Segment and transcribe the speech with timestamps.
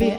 [0.00, 0.16] Med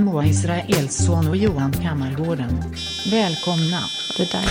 [0.00, 2.64] Moa Israelsson och Johan Kammargården.
[3.10, 3.80] Välkomna.
[4.16, 4.44] Det där.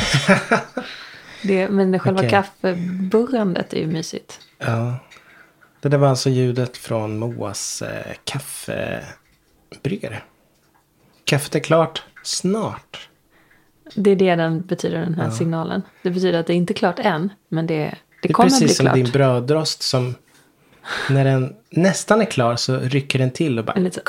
[1.43, 2.29] Det, men själva Okej.
[2.29, 4.39] kaffeburrandet är ju mysigt.
[4.57, 4.95] Ja.
[5.81, 10.21] Det där var alltså ljudet från Moas eh, kaffebryggare.
[11.23, 13.08] Kaffet är klart snart.
[13.95, 15.81] Det är det den betyder, den här signalen.
[16.03, 18.59] Det betyder att det är inte klart än, men det, det, Det är kommer bli
[18.59, 18.95] precis som klart.
[18.95, 20.15] din brödrost som
[21.09, 24.01] när den nästan är klar så rycker den till och bara lite,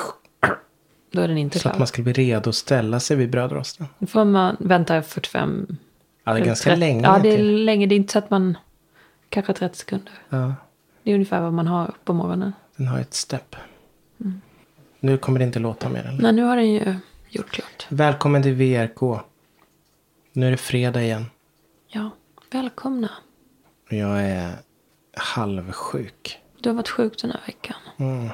[1.12, 1.78] då är den inte så att klar.
[1.78, 3.86] man ska bli redo att ställa sig vid brödrosten.
[3.98, 5.66] Då får man vänta 45...
[6.24, 7.02] Ja, det är ganska 30 länge.
[7.06, 7.64] Ja, det är till.
[7.64, 7.86] länge.
[7.86, 8.56] Det är inte så att man...
[9.28, 10.12] Kanske 30 sekunder.
[10.28, 10.54] Ja,
[11.02, 12.52] Det är ungefär vad man har på morgonen.
[12.76, 13.56] den har ett stepp.
[14.20, 14.40] Mm.
[15.00, 16.04] Nu kommer det inte låta mer.
[16.08, 16.22] Eller?
[16.22, 16.94] Nej, nu har den ju
[17.28, 17.86] gjort klart.
[17.88, 19.20] Välkommen till VRK.
[20.32, 21.26] Nu är det fredag igen.
[21.88, 22.10] Ja,
[22.50, 23.10] välkomna.
[23.88, 24.52] Jag är
[25.16, 26.38] halvsjuk.
[26.60, 27.76] Du har varit sjuk den här veckan.
[27.98, 28.28] Mm.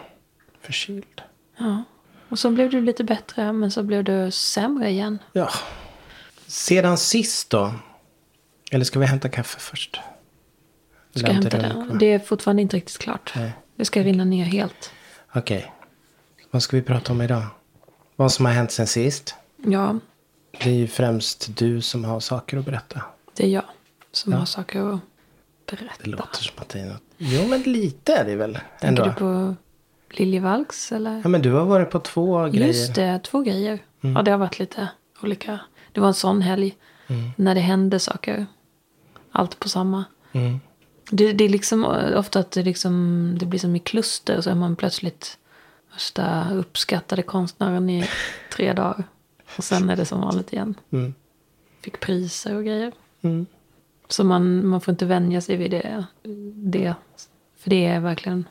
[0.61, 1.23] Förkyld.
[1.59, 1.83] Ja.
[2.29, 5.19] Och så blev du lite bättre, men så blev du sämre igen.
[5.33, 5.51] Ja.
[6.47, 7.75] Sedan sist då?
[8.71, 10.01] Eller ska vi hämta kaffe först?
[11.15, 11.75] Ska jag hämta det?
[11.75, 11.87] va?
[12.01, 13.33] Det är fortfarande inte riktigt klart.
[13.37, 13.53] Nej.
[13.77, 14.91] Det ska rinna ner helt.
[15.35, 15.73] Okej.
[16.51, 17.43] Vad ska vi prata om idag?
[18.17, 19.35] Vad som har hänt sen sist?
[19.57, 19.99] Ja,
[20.63, 23.03] Det är ju främst du som har saker att berätta.
[23.35, 23.65] det är jag
[24.13, 25.01] som har saker att
[25.67, 26.03] berätta.
[26.05, 27.03] Det låter som att det är något.
[27.19, 29.55] Jo, men lite är det väl Tänker du på
[30.11, 31.21] Liljevalchs eller?
[31.23, 32.55] Ja, men du har varit på två grejer.
[32.55, 32.67] Mm.
[32.67, 33.79] Just det, två grejer.
[34.01, 34.89] Ja, det har varit lite
[35.23, 35.61] olika.
[35.93, 36.77] Det var en sån helg.
[37.37, 38.47] När det hände saker.
[39.33, 40.05] Allt på samma.
[40.33, 40.61] Mm.
[41.11, 41.85] Det, det är liksom
[42.17, 44.41] ofta att det, liksom, det blir som i kluster.
[44.41, 45.39] Så är man plötsligt
[45.93, 48.09] värsta uppskattade konstnären i
[48.57, 49.05] tre dagar.
[49.59, 50.75] Och sen är det som vanligt igen.
[50.91, 51.15] Mm.
[51.81, 52.93] Fick priser och grejer.
[53.23, 53.47] Mm.
[54.09, 56.05] Så man, man får inte vänja sig vid det,
[56.55, 56.95] det.
[57.57, 58.45] För det är verkligen...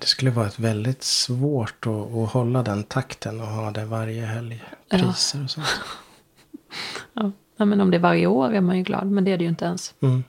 [0.00, 4.24] Det skulle vara ett väldigt svårt att, att hålla den takten och ha det varje
[4.26, 4.64] helg.
[4.88, 4.98] Ja.
[4.98, 5.66] Priser och sånt.
[7.12, 7.30] Ja.
[7.56, 9.06] Nej, men om det är varje år är man ju glad.
[9.06, 9.94] Men det är det ju inte ens.
[10.00, 10.24] Mm.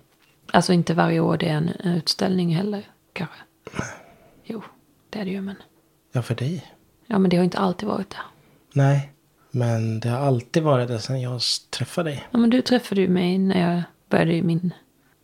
[0.52, 2.88] Alltså inte varje år det är en, en utställning heller.
[3.14, 3.36] Kanske.
[4.44, 4.64] Jo,
[5.09, 5.42] det är det ju.
[5.42, 5.56] Men,
[6.12, 6.74] Ja, för dig.
[7.08, 8.18] ja, men det har inte alltid varit det.
[8.74, 9.12] Nej,
[9.52, 12.28] men det har alltid varit det sedan jag träffade dig.
[12.32, 14.74] Ja, men du träffade ju mig när jag började i min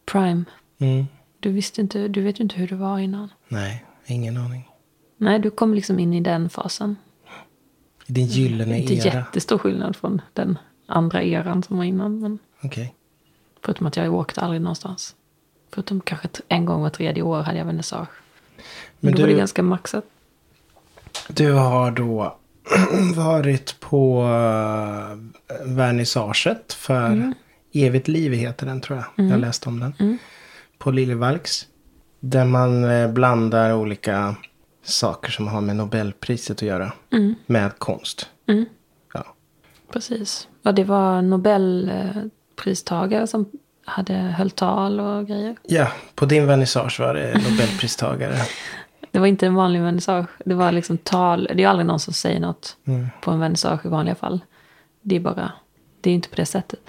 [0.05, 0.43] prime.
[0.77, 1.05] Mm.
[1.39, 3.29] Du visste inte, du vet ju inte hur det var innan.
[3.47, 4.69] Nej, ingen aning.
[5.17, 6.95] Nej, du kom liksom in i den fasen.
[8.07, 9.03] I din gyllene Inte era.
[9.15, 12.19] jättestor skillnad från den andra eran som var innan.
[12.19, 12.93] Men Okej.
[13.61, 15.15] förutom att jag åkte aldrig någonstans.
[15.71, 18.09] Förutom kanske en gång var tredje år hade jag vernissage.
[18.55, 18.65] Men
[18.99, 20.05] Men då var det ganska maxat.
[21.29, 22.37] Du har då
[23.15, 25.17] varit på uh,
[25.75, 27.33] vernissaget för Mm.
[27.77, 29.29] Evigt liv heter den tror jag.
[29.31, 30.17] Jag läste om den.
[30.77, 31.67] På Liljevalchs.
[32.19, 34.35] Där man eh, blandar olika
[34.83, 36.91] saker som har med Nobelpriset att göra.
[37.45, 38.29] Med konst.
[38.47, 38.65] Mm.
[39.13, 39.25] Ja.
[39.93, 40.47] Precis.
[40.61, 43.49] Ja, det var Nobelpristagare som
[43.85, 45.55] hade höll tal och grejer.
[45.63, 48.35] ja, på din vernissage var det Nobelpristagare.
[49.15, 50.25] Det var inte en vanlig vernissage.
[50.45, 51.49] Det var liksom tal.
[51.55, 53.07] Det är aldrig någon som säger något Mm.
[53.21, 54.39] på en vernissage i vanliga fall.
[55.01, 55.51] Det är bara,
[56.01, 56.79] det är inte på det sättet.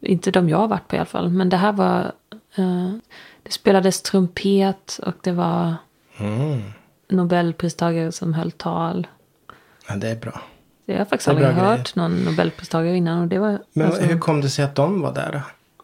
[0.00, 1.28] Inte de jag har varit på i alla fall.
[1.28, 2.12] Men det här var,
[2.56, 2.92] eh,
[3.42, 5.74] det spelades trumpet och det var
[6.18, 6.62] Mm.
[7.08, 9.06] Nobelpristagare som höll tal.
[9.88, 10.40] Ja, det är bra.
[10.84, 13.20] Jag har faktiskt aldrig hört någon Nobelpristagare innan.
[13.20, 15.42] Och det var, Men alltså, hur kom det sig att de var där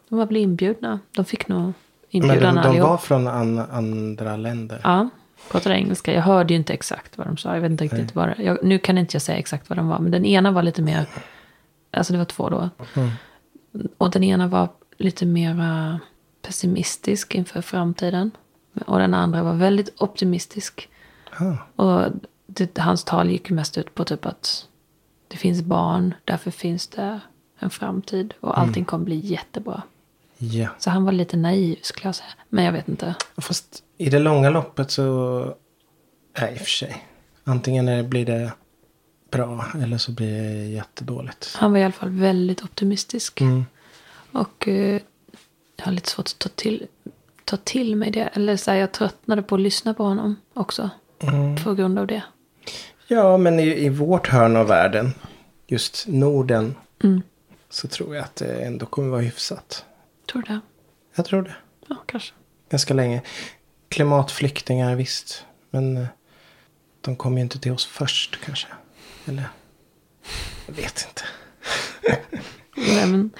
[0.09, 0.99] de var väl inbjudna.
[1.11, 1.73] De fick nog Men
[2.09, 2.89] inbjudan de, de allihop.
[2.89, 4.79] var från an, andra länder?
[4.83, 5.09] Ja,
[5.51, 6.13] pratade engelska.
[6.13, 7.53] Jag hörde ju inte exakt vad de sa.
[7.53, 9.87] Jag vet inte riktigt vad det, jag, Nu kan inte jag säga exakt vad de
[9.87, 9.99] var.
[9.99, 11.05] Men den ena var lite mer...
[11.91, 12.69] Alltså det var två då.
[13.97, 15.99] Och den ena var lite mer
[16.41, 18.31] pessimistisk inför framtiden.
[18.85, 20.89] Och den andra var väldigt optimistisk.
[21.39, 21.83] Ah.
[21.83, 22.11] Och
[22.47, 24.67] det, hans tal gick mest ut på typ att
[25.27, 27.19] det finns barn, därför finns det
[27.59, 28.33] en framtid.
[28.39, 29.81] Och allting kommer bli jättebra.
[30.37, 30.67] Ja.
[30.79, 32.29] Så han var lite naiv skulle jag säga.
[32.49, 33.15] Men jag vet inte.
[33.37, 35.55] Fast i det långa loppet så...
[36.39, 37.05] Nej, i och för sig.
[37.43, 38.51] Antingen blir det
[39.31, 41.55] bra eller så blir det jättedåligt.
[41.55, 43.41] Han var i alla fall väldigt optimistisk.
[43.41, 43.65] Mm.
[44.31, 45.01] Och eh,
[45.75, 46.87] jag har lite svårt att ta till,
[47.45, 48.29] ta till mig det.
[48.33, 50.89] Eller så här, jag tröttnade på att lyssna på honom också.
[51.19, 51.55] Mm.
[51.63, 52.23] På grund av det.
[53.07, 55.13] Ja, men i, i vårt hörn av världen,
[55.67, 57.21] just Norden, Mm.
[57.69, 59.85] så tror jag att det ändå kommer vara hyfsat.
[60.31, 60.59] Tror du det?
[61.15, 61.55] Jag tror det.
[61.87, 62.33] Ja, kanske.
[62.69, 63.21] Ganska länge.
[63.93, 65.45] Klimatflyktingar, visst.
[65.69, 66.05] Men eh,
[67.01, 68.67] de kommer ju inte till oss först kanske.
[69.25, 69.49] Eller?
[70.67, 71.23] Jag vet inte.
[72.93, 73.31] Nej, men,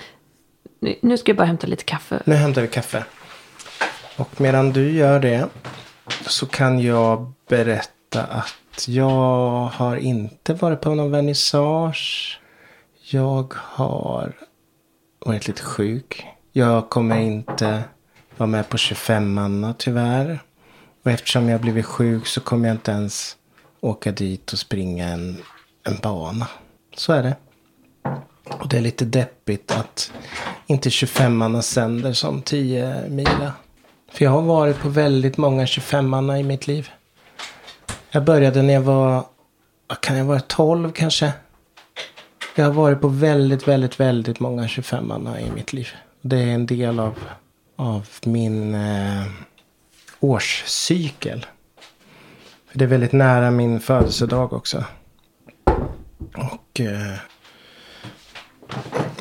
[0.79, 2.21] nu, nu ska jag bara hämta lite kaffe.
[2.25, 3.05] Nu hämtar vi kaffe.
[4.17, 5.49] Och medan du gör det
[6.27, 12.39] så kan jag berätta att jag har inte varit på någon vernissage.
[13.01, 14.33] Jag har
[15.19, 16.25] varit lite sjuk.
[16.51, 17.83] Jag kommer inte
[18.37, 20.39] vara med på 25-manna tyvärr.
[21.03, 23.37] Och eftersom jag blivit sjuk så kommer jag inte ens
[23.81, 25.37] åka dit och springa en,
[25.83, 26.47] en bana.
[26.95, 27.35] Så är det.
[28.43, 30.11] Och det är lite deppigt att
[30.67, 33.53] inte 25-manna sänder som 10 mila.
[34.11, 36.89] För jag har varit på väldigt många 25-manna i mitt liv.
[38.11, 39.23] Jag började när jag var,
[39.87, 41.33] vad kan jag vara, 12 kanske.
[42.55, 45.87] Jag har varit på väldigt, väldigt, väldigt många 25-manna i mitt liv.
[46.21, 47.19] Det är en del av,
[47.75, 49.25] av min eh,
[50.19, 51.45] årscykel.
[52.71, 54.85] För det är väldigt nära min födelsedag också.
[56.35, 56.79] Och...
[56.79, 57.17] Eh,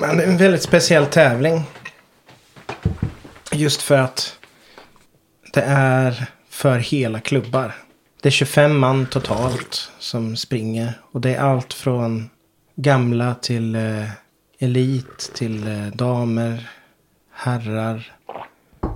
[0.00, 1.62] men det är en väldigt speciell tävling.
[3.52, 4.38] Just för att
[5.52, 7.74] det är för hela klubbar.
[8.22, 11.00] Det är 25 man totalt som springer.
[11.12, 12.30] Och det är allt från
[12.76, 14.08] gamla till eh,
[14.58, 16.70] elit till eh, damer,
[17.42, 18.12] herrar,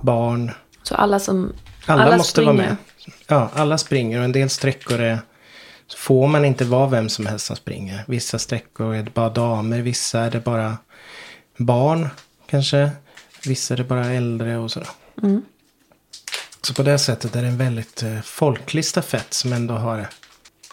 [0.01, 0.51] barn.
[0.83, 1.53] Så alla som...
[1.85, 2.69] Alla, Alla måste vara springer.
[2.69, 2.77] med.
[3.27, 5.19] Ja, alla springer och en del sträckor är
[5.87, 8.03] så får man inte vara vem som helst som springer.
[8.07, 10.77] Vissa sträckor är det bara damer, vissa är det bara
[11.57, 12.09] barn
[12.49, 12.91] kanske.
[13.45, 14.89] Vissa är det bara äldre och sådär.
[15.23, 15.41] Mm.
[16.61, 20.07] Så på det sättet är det en väldigt eh, folklig stafett som ändå har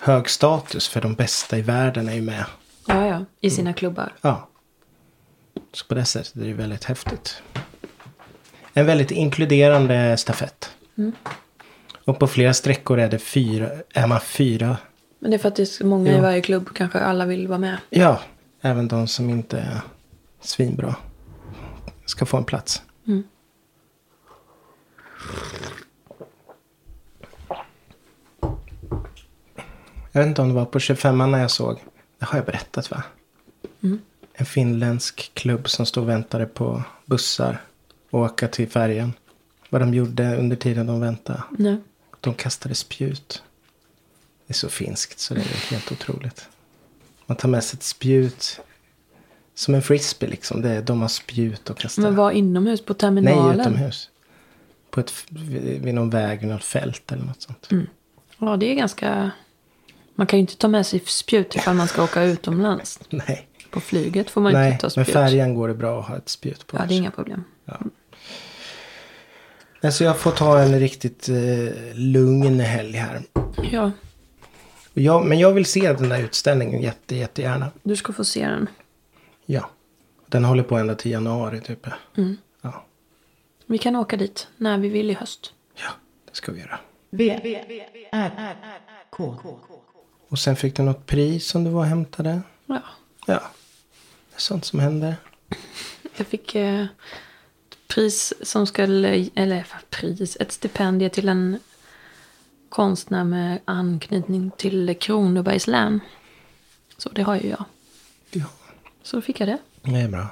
[0.00, 2.44] hög status för de bästa i världen är ju med.
[2.86, 3.24] Ja, ja.
[3.40, 4.12] I sina klubbar.
[4.20, 4.48] Ja.
[5.72, 7.42] Så på det sättet är det väldigt häftigt.
[8.74, 10.70] En väldigt inkluderande stafett.
[12.04, 14.76] Och på flera sträckor är det fyra, är man fyra.
[15.18, 16.22] Men det är för att det är så många i Ja.
[16.22, 16.68] varje klubb.
[16.74, 17.78] Kanske alla vill vara med.
[17.90, 18.20] Ja,
[18.60, 19.80] även de som inte är
[20.40, 20.96] svinbra
[22.06, 22.82] ska få en plats.
[30.12, 31.78] Jag vet inte om det var på 25 när jag såg.
[32.18, 33.02] Det har jag berättat va?
[34.34, 37.60] En finländsk klubb som stod och väntade på bussar.
[38.10, 39.12] Och åka till färjan.
[39.70, 41.42] Vad de gjorde under tiden de väntade.
[41.58, 41.76] Nej.
[42.20, 43.42] De kastade spjut.
[44.46, 46.48] Det är så finskt så det är helt otroligt.
[47.26, 48.60] Man tar med sig ett spjut.
[49.54, 50.62] Som en frisbee liksom.
[50.62, 52.02] Det är, de har spjut och kastar.
[52.02, 53.60] Men var inomhus på Nej, terminalen?
[53.60, 54.10] utomhus.
[54.90, 57.68] På ett, vid någon väg, något fält eller något sånt.
[58.38, 59.30] Ja, det är ganska...
[60.14, 63.00] Man kan ju inte ta med sig spjut ifall man ska åka utomlands.
[63.10, 65.14] Nej, På flyget får man Nej inte ta med spjut.
[65.14, 66.76] färjan går det bra att ha ett spjut på.
[66.76, 67.44] Ja, det är inga problem.
[69.82, 71.34] Alltså jag får ta en riktigt eh,
[71.94, 73.22] lugn helg här.
[73.72, 73.90] Ja,
[74.94, 77.70] jag, men jag vill se den där utställningen jätte, jättegärna.
[77.82, 78.66] du ska få se den.
[79.46, 79.70] Ja.
[80.26, 81.86] Den håller på ända till januari typ.
[82.62, 82.84] Ja.
[83.66, 85.52] Vi kan åka dit när vi vill i höst.
[85.74, 85.90] ja,
[86.30, 86.78] det ska vi göra.
[87.10, 87.40] V,
[88.12, 88.56] R,
[89.10, 89.36] K.
[90.28, 92.42] Och sen fick du något pris som du var och hämtade.
[92.66, 92.80] Ja.
[93.26, 93.42] Ja,
[94.34, 95.16] det är sånt som händer.
[96.16, 101.58] Jag fick eh, ett pris som skulle, eller pris, ett stipendium till en
[102.68, 106.00] konstnär med anknytning till Kronobergs län.
[106.96, 107.64] Så det har ju jag.
[108.30, 108.44] Ja,
[109.02, 109.58] Så då fick jag det.
[109.82, 110.26] det är bra.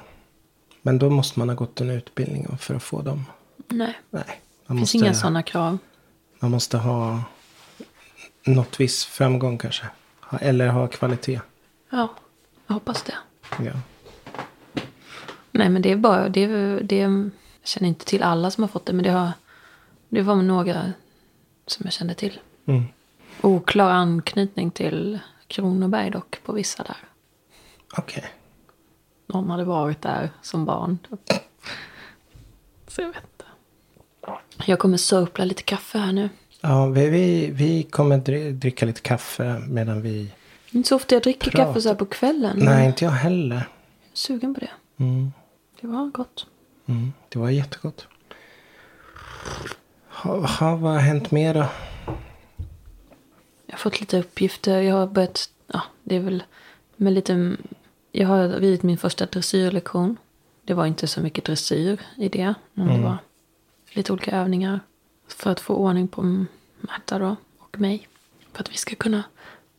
[0.81, 3.25] Men då måste man ha gått en utbildning för att få dem.
[3.67, 5.77] Nej, Nej, det finns inga sådana krav.
[6.39, 7.23] man måste ha
[8.43, 9.85] något viss framgång kanske.
[10.41, 11.41] Eller ha kvalitet.
[11.89, 12.13] Ja,
[12.67, 13.15] jag hoppas det.
[13.65, 13.71] Ja.
[15.55, 16.47] Nej, men det är bara, det,
[16.79, 17.29] det, jag
[17.63, 19.31] känner inte till alla som har fått det, men det, har,
[20.09, 20.93] det var några
[21.67, 22.39] som jag kände till.
[22.65, 22.83] Mm.
[23.41, 26.97] Oklar anknytning till Kronoberg dock på vissa där.
[27.97, 28.25] Okej.
[29.27, 30.97] Någon hade varit där som barn.
[31.09, 31.39] typ.
[32.87, 33.45] Så jag vet inte.
[34.65, 36.29] Jag kommer sörpla lite kaffe här nu.
[36.61, 40.23] Ja, vi, vi, vi kommer dri- dricka lite kaffe medan vi...
[40.71, 41.65] Det är inte så ofta jag dricker Prata.
[41.65, 42.59] kaffe så här på kvällen.
[42.59, 43.55] Nej, inte jag heller.
[43.55, 43.67] Jag är
[44.13, 44.69] sugen på det.
[44.97, 45.31] Mm.
[45.83, 46.45] Det var gott.
[46.85, 47.13] Mm.
[47.29, 48.07] Det var jättegott.
[50.07, 51.65] Ha, ha, vad har hänt mer då?
[53.65, 54.81] Jag har fått lite uppgifter.
[54.81, 56.43] Jag har börjat, ja det är väl
[56.95, 57.57] med lite,
[58.11, 60.17] jag har ridit min första dressyrlektion.
[60.63, 62.53] Det var inte så mycket dressyr i det.
[62.73, 63.17] Men det var
[63.91, 64.79] lite olika övningar.
[65.27, 66.45] För att få ordning på
[66.79, 68.07] Märta då och mig.
[68.53, 69.23] För att vi ska kunna,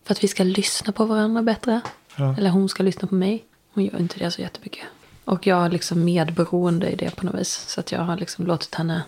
[0.02, 1.80] för att vi ska lyssna på varandra bättre.
[2.16, 2.36] Ja.
[2.38, 3.44] Eller hon ska lyssna på mig.
[3.72, 4.86] Hon gör inte det så jättemycket.
[5.24, 7.64] Och jag har liksom medberoende i det på något vis.
[7.68, 9.02] Så att jag har liksom låtit henne,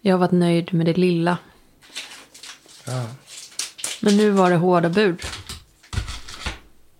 [0.00, 1.38] jag har varit nöjd med det lilla.
[2.86, 3.06] Ja.
[4.02, 5.20] Men nu var det hårda bud.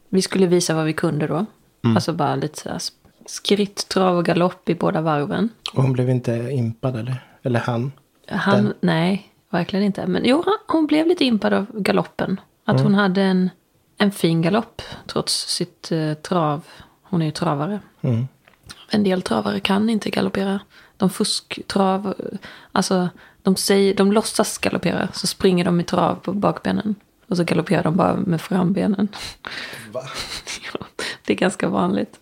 [0.08, 1.46] Vi skulle visa vad vi kunde då.
[1.82, 2.80] Alltså bara lite så här
[3.26, 5.48] skritt, trav och galopp i båda varven.
[5.72, 7.24] Och hon blev inte impad eller?
[7.42, 7.92] Eller han?
[8.26, 8.74] Han, Den.
[8.80, 10.06] nej, verkligen inte.
[10.06, 12.40] Men jo, hon blev lite impad av galoppen.
[12.64, 13.50] Att hon hade en,
[13.98, 16.62] en fin galopp trots sitt eh, trav.
[17.02, 17.80] Hon är ju travare.
[18.00, 18.28] Mm.
[18.90, 20.60] En del travare kan inte galoppera.
[20.96, 22.14] De fusktrav,
[22.72, 23.08] alltså
[23.42, 25.08] de, säger, de låtsas galoppera.
[25.12, 26.94] Så springer de i trav på bakbenen.
[27.28, 29.08] Och så galopperar de bara med frambenen.
[29.92, 30.02] Va?
[30.72, 30.86] Ja,
[31.24, 32.16] det är ganska vanligt.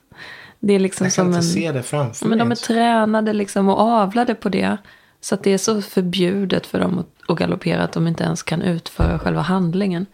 [0.60, 1.42] Det är liksom Jag kan som inte en...
[1.42, 2.46] se det framför Men mig.
[2.46, 4.76] de är tränade liksom och avlade på det.
[5.20, 8.42] Så att det är så förbjudet för dem att, att galoppera att de inte ens
[8.42, 10.06] kan utföra själva handlingen.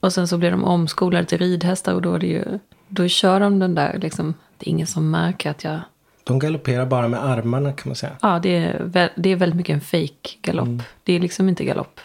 [0.00, 3.40] Och sen så blir de omskolade till ridhästar och då är det ju, då kör
[3.40, 5.80] de den där liksom, det är ingen som märker att jag,
[6.24, 8.16] De galopperar bara med armarna kan man säga.
[8.22, 10.82] ja det är, det är väldigt mycket en fake galopp.
[11.04, 12.00] Det är liksom inte galopp.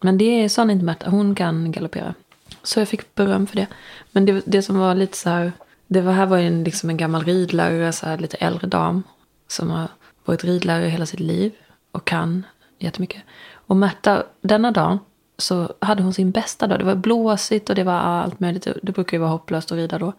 [0.00, 2.14] Men det är sån inte Märta, hon kan galoppera.
[2.62, 3.66] Så jag fick beröm för det.
[4.12, 5.52] Men det, det som var lite så här,
[5.86, 9.02] det var här var en, liksom en gammal ridlärare, så här lite äldre dam.
[9.48, 9.88] Som har
[10.24, 11.52] varit ridlärare hela sitt liv
[11.92, 12.46] och kan
[12.78, 13.22] jättemycket.
[13.52, 14.98] Och Märta, denna dag
[15.38, 16.78] så hade hon sin bästa dag.
[16.78, 18.66] Det var blåsigt och det var allt möjligt.
[18.82, 20.12] Det brukar ju vara hopplöst att rida då.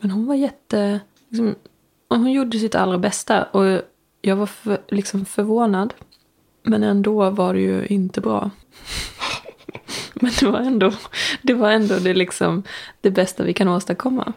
[0.00, 1.00] Men hon var jätte...
[1.28, 1.54] Liksom,
[2.14, 3.42] och hon gjorde sitt allra bästa.
[3.42, 3.82] Och
[4.22, 5.94] jag var för, liksom förvånad.
[6.62, 8.50] Men ändå var det ju inte bra.
[10.14, 10.92] Men det var ändå
[11.42, 12.62] det, var ändå det, liksom,
[13.00, 14.32] det bästa vi kan åstadkomma.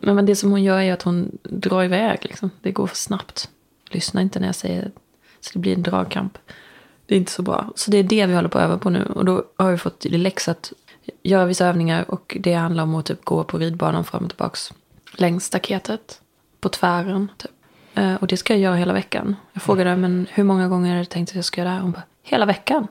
[0.00, 2.18] Men, men det som hon gör är att hon drar iväg.
[2.22, 2.50] Liksom.
[2.60, 3.50] Det går för snabbt.
[3.90, 4.90] Lyssna inte när jag säger
[5.40, 6.38] så det blir en dragkamp.
[7.06, 7.72] Det är inte så bra.
[7.74, 9.04] Så det är det vi håller på att öva på nu.
[9.04, 10.72] Och då har vi fått i läxa att
[11.22, 12.10] göra vissa övningar.
[12.10, 14.72] Och det handlar om att typ gå på ridbanan fram och tillbaks.
[15.16, 16.20] Längs staketet.
[16.64, 17.30] På tvären.
[17.36, 17.50] Typ.
[17.94, 19.36] Eh, och det ska jag göra hela veckan.
[19.52, 21.82] Jag frågade men hur många gånger är det tänkt att jag ska göra det här?
[21.82, 22.86] Hon bara, hela veckan.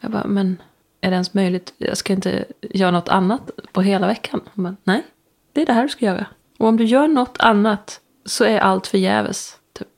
[0.00, 0.62] Jag bara, men
[1.00, 1.74] är det ens möjligt?
[1.78, 4.40] Jag ska inte göra något annat på hela veckan.
[4.54, 5.06] Hon bara, nej.
[5.52, 6.26] Det är det här du ska göra.
[6.58, 9.56] Och om du gör något annat så är allt förgäves.
[9.72, 9.88] Typ.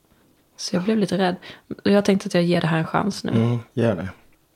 [0.57, 1.35] Så jag blev lite rädd.
[1.83, 3.31] Jag tänkte att jag ger det här en chans nu.
[3.31, 4.09] Mm, gör det.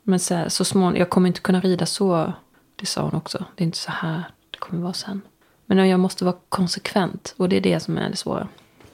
[0.04, 2.34] Men så, här, så småningom, jag kommer inte kunna rida så.
[2.76, 3.46] Det sa hon också.
[3.56, 5.22] Det är inte så här det kommer vara sen.
[5.66, 7.34] Men jag måste vara konsekvent.
[7.38, 8.48] Och det är det som är det svåra.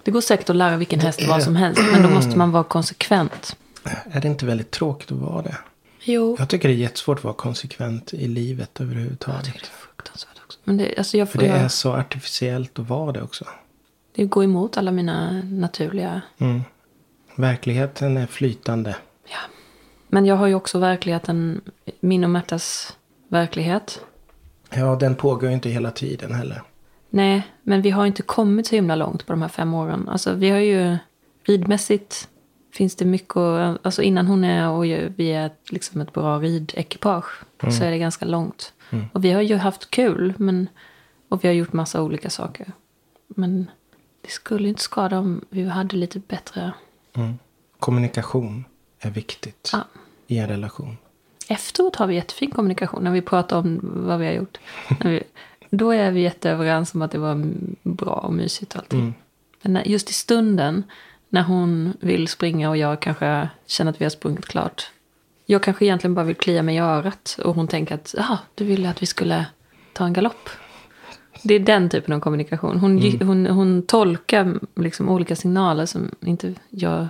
[0.03, 1.81] Det går säkert att lära vilken häst vad som helst.
[1.93, 3.55] Men då måste man vara konsekvent.
[4.03, 5.57] Är det inte väldigt tråkigt att vara det?
[6.03, 6.35] Jo.
[6.39, 9.45] Jag tycker det är jättesvårt att vara konsekvent i livet Jag överhuvudtaget.
[9.45, 10.59] tycker det är fruktansvärt också.
[10.63, 13.45] Men det, alltså jag För får, det är jag, så artificiellt att vara det också.
[14.15, 16.21] det går emot alla mina naturliga...
[16.37, 16.61] Mm.
[17.35, 18.95] Verkligheten är flytande.
[19.29, 19.37] Ja.
[20.07, 21.61] Men jag har ju också verkligheten,
[21.99, 22.97] min och Märtas
[23.27, 24.01] verklighet.
[24.75, 26.61] Ja, den pågår ju inte hela tiden heller.
[27.09, 30.09] Nej, men vi har inte kommit så himla långt på de här fem åren.
[30.09, 30.97] Alltså vi har ju
[31.43, 32.27] ridmässigt
[32.73, 36.39] finns det mycket att, alltså innan hon är och vi är ett- liksom ett bra
[36.39, 37.43] ridekipage
[37.77, 38.73] så är det ganska långt.
[39.13, 40.69] Och vi har ju haft kul men,
[41.29, 42.71] och vi har gjort massa olika saker.
[43.27, 43.71] Men
[44.21, 46.71] det skulle inte skada om vi hade lite bättre
[47.13, 47.33] Mm.
[47.79, 48.65] Kommunikation
[48.99, 49.79] är viktigt Ja.
[50.27, 50.97] i en relation.
[51.51, 54.58] Efteråt har vi jättefin kommunikation när vi pratar om vad vi har gjort.
[55.03, 55.24] Vi,
[55.70, 57.43] då är vi jätteöverens om att det var
[57.84, 59.13] bra och mysigt och allting.
[59.62, 60.84] Men när, just i stunden
[61.29, 64.91] när hon vill springa och jag kanske känner att vi har sprungit klart.
[65.46, 68.63] Jag kanske egentligen bara vill klia mig i örat och hon tänker att ah, du
[68.63, 69.46] ville att vi skulle
[69.93, 70.50] ta en galopp.
[71.43, 72.77] Det är den typen av kommunikation.
[72.79, 77.08] Hon, gi- hon, hon tolkar liksom olika signaler som inte jag,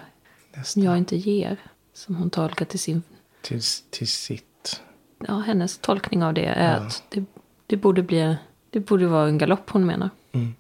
[0.76, 1.58] jag inte ger.
[1.94, 3.04] Som hon tolkar till sin
[3.42, 4.82] Till, till sitt.
[5.28, 6.78] ja, hennes tolkning av det är Ja.
[6.78, 7.24] att det,
[7.68, 8.36] det, borde bli,
[8.70, 10.10] det borde vara en galopp hon menar.
[10.32, 10.56] Mm.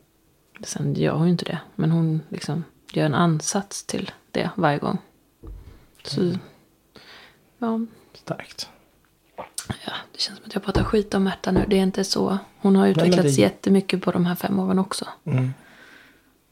[0.63, 1.59] Sen gör hon ju inte det.
[1.75, 4.97] Men hon liksom gör en ansats till det varje gång.
[6.03, 6.39] Så, Mm.
[7.57, 7.79] ja,
[8.13, 8.69] Starkt.
[9.85, 11.65] ja, det känns som att jag pratar skit om Märta nu.
[11.67, 12.37] Det är inte så.
[12.57, 15.07] Hon har utvecklats det- jättemycket på de här fem åren också.
[15.23, 15.53] Mm.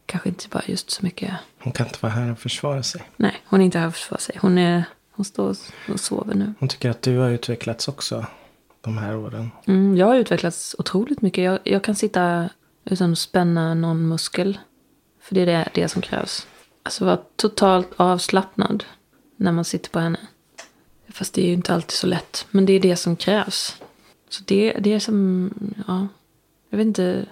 [0.05, 1.33] Kanske inte bara just så mycket.
[1.59, 3.09] Hon kan inte vara här och försvara sig.
[3.17, 4.37] Nej, hon är inte här för sig.
[4.41, 4.83] Hon, är,
[5.19, 5.55] hon står
[5.89, 6.53] och sover nu.
[6.59, 8.25] Hon tycker att du har utvecklats också
[8.81, 9.51] de här åren.
[9.65, 11.43] Mm, jag har utvecklats otroligt mycket.
[11.43, 12.49] Jag, jag kan sitta
[12.85, 14.59] utan att spänna någon muskel.
[15.21, 16.47] För det är det, det som krävs.
[16.83, 18.83] Alltså vara totalt avslappnad
[19.35, 20.19] när man sitter på henne.
[21.09, 22.45] Fast det är ju inte alltid så lätt.
[22.51, 23.81] Men det är det som krävs.
[24.29, 25.51] Så det, det är som,
[25.87, 26.07] ja,
[26.69, 27.25] jag vet inte.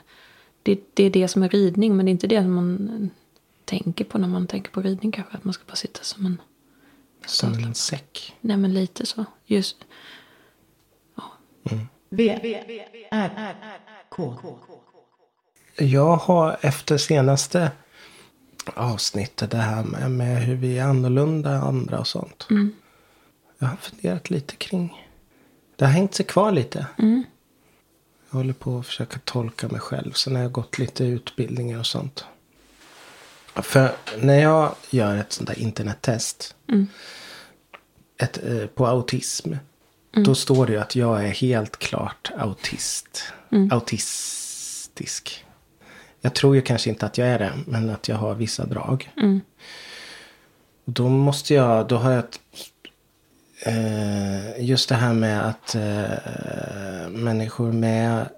[0.64, 1.98] Det, det är det som är ridning.
[1.98, 3.10] Men det är inte det som man
[3.66, 5.38] tänker på när man tänker på ridning kanske.
[5.38, 6.42] Att man ska bara sitta som en,
[7.26, 8.36] Som en säck.
[8.42, 9.26] nej men lite så.
[9.46, 9.78] Just,
[12.10, 12.30] V,
[13.12, 13.56] R,
[14.10, 14.36] K.
[15.76, 17.72] Jag har efter senaste
[18.74, 22.48] avsnittet det här med, med hur vi är annorlunda andra och sånt.
[23.58, 25.06] Jag har funderat lite kring.
[25.76, 26.88] Det har hängt sig kvar lite.
[28.30, 30.12] Jag håller på att försöka tolka mig själv.
[30.12, 32.26] Sen har jag gått lite utbildningar och sånt.
[33.62, 36.56] För när jag gör ett sånt där internettest.
[38.18, 39.54] Ett, eh, på autism.
[40.26, 43.24] Då står det ju att jag är helt klart autist.
[43.72, 45.46] Autistisk.
[46.22, 47.52] Jag tror ju kanske inte att jag är det.
[47.68, 49.12] Men att jag har vissa drag.
[50.86, 52.40] Då måste jag, då har jag ett,
[53.66, 58.30] eh, just det här med att eh, människor med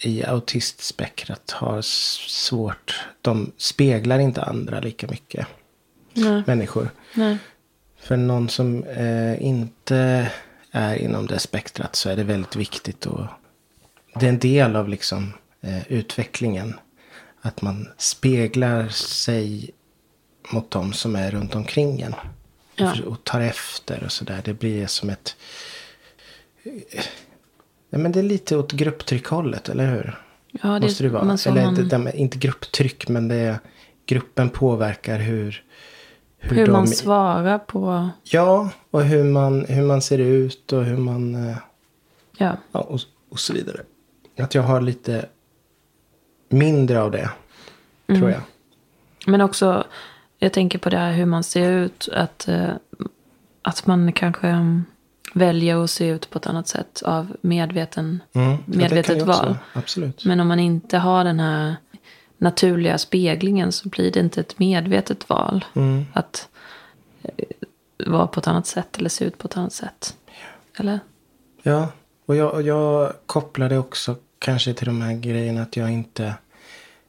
[0.00, 5.46] i autistspektrat har svårt, de speglar inte andra lika mycket.
[6.12, 6.42] Nej.
[6.46, 6.90] Människor.
[7.14, 7.38] Nej.
[8.00, 10.30] För någon som eh, inte
[10.70, 13.26] är inom det spektrat så är det väldigt viktigt och
[14.14, 16.74] det är en del av liksom eh, utvecklingen.
[17.40, 19.70] Att man speglar sig
[20.50, 22.14] mot de som är runt omkring en.
[22.74, 22.92] Ja.
[22.92, 24.42] Och, och tar efter och sådär.
[24.44, 25.36] Det blir som ett...
[27.90, 30.20] Ja, men det är lite åt grupptryckhållet, eller hur?
[30.62, 31.36] Ja, det, Måste det vara.
[31.46, 33.58] Eller man, det, det, med- inte grupptryck, men det är,
[34.06, 35.64] gruppen påverkar hur...
[36.38, 38.08] hur de, man svarar på...
[38.22, 41.34] Ja, och hur man, hur man ser ut och hur man...
[41.48, 41.56] eh,
[42.38, 42.56] Ja.
[42.72, 43.80] Ja, och, och så vidare.
[44.38, 45.26] Att jag har lite
[46.48, 47.30] mindre av det,
[48.06, 48.20] Mm.
[48.20, 48.40] tror jag.
[49.26, 49.84] Men också,
[50.38, 52.08] jag tänker på det här hur man ser ut.
[52.12, 52.70] Att, eh,
[53.62, 54.56] att man kanske
[55.32, 58.50] väljer att se ut på ett annat sätt av medveten, Mm.
[58.50, 59.56] Ja, medvetet också, val.
[59.72, 60.24] Absolut.
[60.24, 61.76] Men om man inte har den här
[62.38, 65.64] naturliga speglingen så blir det inte ett medvetet val.
[65.74, 66.04] Mm.
[66.12, 66.48] Att
[67.22, 67.44] eh,
[68.06, 70.16] vara på ett annat sätt eller se ut på ett annat sätt.
[70.78, 71.00] Eller?
[71.62, 71.88] Ja,
[72.26, 76.34] och jag, jag kopplar det också kanske till de här grejerna att jag inte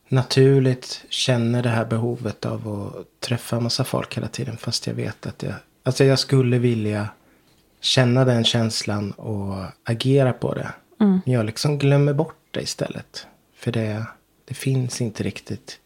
[0.08, 4.58] naturligt känner det här behovet av att träffa en massa folk hela tiden.
[4.58, 7.10] Fast jag vet att jag, alltså jag skulle vilja
[7.82, 10.74] känna den känslan och agera på det.
[11.26, 13.28] Men jag liksom glömmer bort det istället.
[13.56, 14.06] För det,
[14.46, 15.80] det finns inte riktigt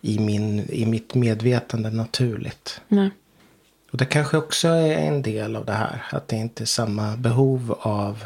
[0.00, 2.80] i, min, i mitt medvetande naturligt.
[2.88, 3.10] Nej.
[3.90, 6.04] Och det kanske också är en del av det här.
[6.10, 8.24] Att det inte är samma behov av,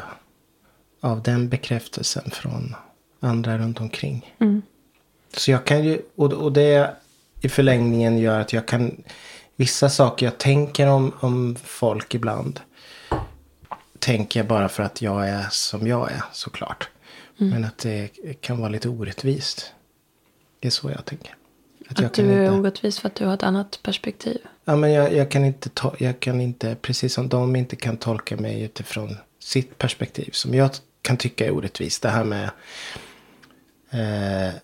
[0.99, 2.75] av den bekräftelsen från
[3.19, 4.35] andra runt omkring.
[5.37, 6.95] Så jag kan ju, och, och det
[7.41, 9.03] i förlängningen gör att jag kan,
[9.55, 12.59] vissa saker jag tänker om, om folk ibland.
[14.01, 16.89] Tänker jag bara för att jag är som jag är såklart.
[17.37, 18.09] Men att det
[18.41, 19.73] kan vara lite orättvist.
[20.59, 21.35] Det är så jag tänker.
[21.89, 24.37] jag Att du är orättvis för att du har ett annat perspektiv.
[24.65, 27.97] Ja, men jag, jag, kan inte ta, jag kan inte, precis som de inte kan
[27.97, 30.29] tolka mig utifrån sitt perspektiv.
[30.33, 30.69] Som jag
[31.01, 32.01] kan tycka är orättvist.
[32.01, 32.49] Det här med
[33.91, 34.55] eh,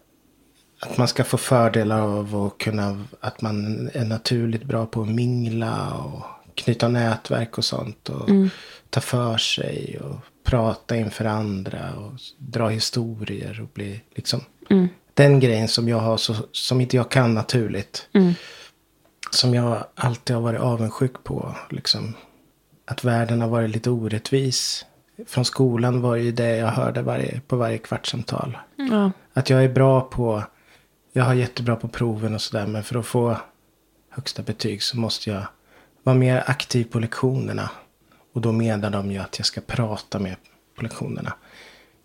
[0.79, 5.09] att man ska få fördelar av att kunna, att man är naturligt bra på att
[5.09, 6.23] mingla och
[6.55, 8.09] knyta nätverk och sånt.
[8.09, 8.29] Och
[8.89, 14.41] ta för sig och prata inför andra och dra historier och bli liksom.
[15.13, 18.09] Den grejen som jag har, så, som inte jag kan naturligt
[19.31, 21.55] som jag alltid har varit avundsjuk på.
[21.69, 22.13] Liksom,
[22.85, 24.85] att världen har varit lite orättvis.
[25.27, 28.57] Från skolan var det ju det jag hörde varje, på varje kvartssamtal.
[28.75, 29.11] Ja.
[29.33, 30.43] Att jag är bra på,
[31.13, 32.67] jag har jättebra på proven och sådär.
[32.67, 33.37] Men för att få
[34.09, 35.43] högsta betyg så måste jag
[36.03, 37.69] vara mer aktiv på lektionerna.
[38.37, 40.37] Och då menar de ju att jag ska prata mer
[40.75, 41.33] på lektionerna.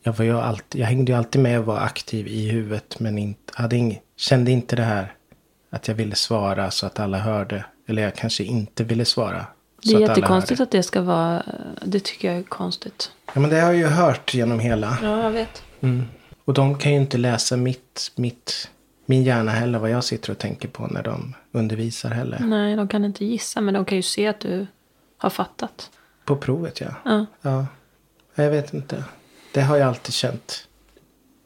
[0.02, 3.00] Jag, var ju alltid, jag hängde ju alltid med och var aktiv i huvudet.
[3.00, 5.14] Men inte, hade ing, kände inte det här
[5.70, 7.64] att jag ville svara så att alla hörde.
[7.88, 9.46] Eller jag kanske inte ville svara.
[9.82, 10.62] Det är att jättekonstigt hörde.
[10.62, 11.42] att det ska vara...
[11.84, 13.10] Det tycker jag är konstigt.
[13.34, 14.98] Ja men det har jag ju hört genom hela.
[15.02, 15.62] Ja, jag vet.
[15.80, 16.04] Mm.
[16.44, 18.70] Och de kan ju inte läsa mitt, mitt,
[19.06, 19.78] min hjärna heller.
[19.78, 22.38] Vad jag sitter och tänker på när de undervisar heller.
[22.38, 23.60] Nej, de kan inte gissa.
[23.60, 24.66] Men de kan ju se att du
[25.18, 25.90] har fattat.
[26.24, 26.94] På provet ja.
[27.04, 27.26] Ja.
[27.42, 27.66] Ja.
[28.34, 29.04] Jag vet inte.
[29.52, 30.68] Det har jag alltid känt.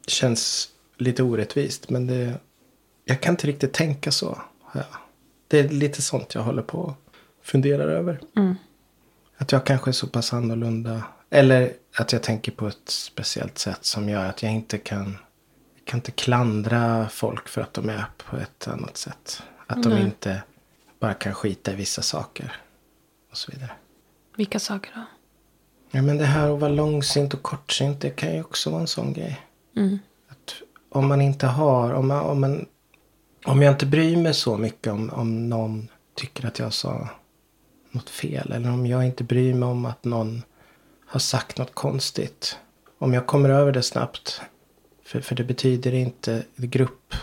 [0.07, 1.89] Känns lite orättvist.
[1.89, 2.33] Men det,
[3.05, 4.41] jag kan inte riktigt tänka så.
[4.73, 4.83] Ja.
[5.47, 6.95] Det är lite sånt jag håller på och
[7.41, 8.19] funderar över.
[9.37, 11.03] Att jag kanske är så pass annorlunda.
[11.29, 15.17] Eller att jag tänker på ett speciellt sätt som gör att jag inte kan.
[15.75, 19.43] Jag kan inte klandra folk för att de är på ett annat sätt.
[19.67, 20.03] Att de Nej.
[20.03, 20.43] inte
[20.99, 22.61] bara kan skita i vissa saker.
[23.31, 23.71] Och så vidare.
[24.37, 25.01] Vilka saker då?
[25.91, 28.01] Ja men det här att vara långsint och kortsynt.
[28.01, 29.41] Det kan ju också vara en sån grej.
[29.75, 29.99] Mm.
[30.27, 30.55] Att
[30.89, 31.93] om man inte har.
[31.93, 32.65] Om, man, om, man,
[33.45, 37.09] om jag inte bryr mig så mycket om, om någon tycker att jag sa
[37.91, 38.51] något fel.
[38.51, 40.43] Eller om jag inte bryr mig om att någon
[41.05, 42.57] har sagt något konstigt.
[42.97, 44.41] Om jag kommer över det snabbt.
[45.03, 47.15] För, för det betyder inte grupp.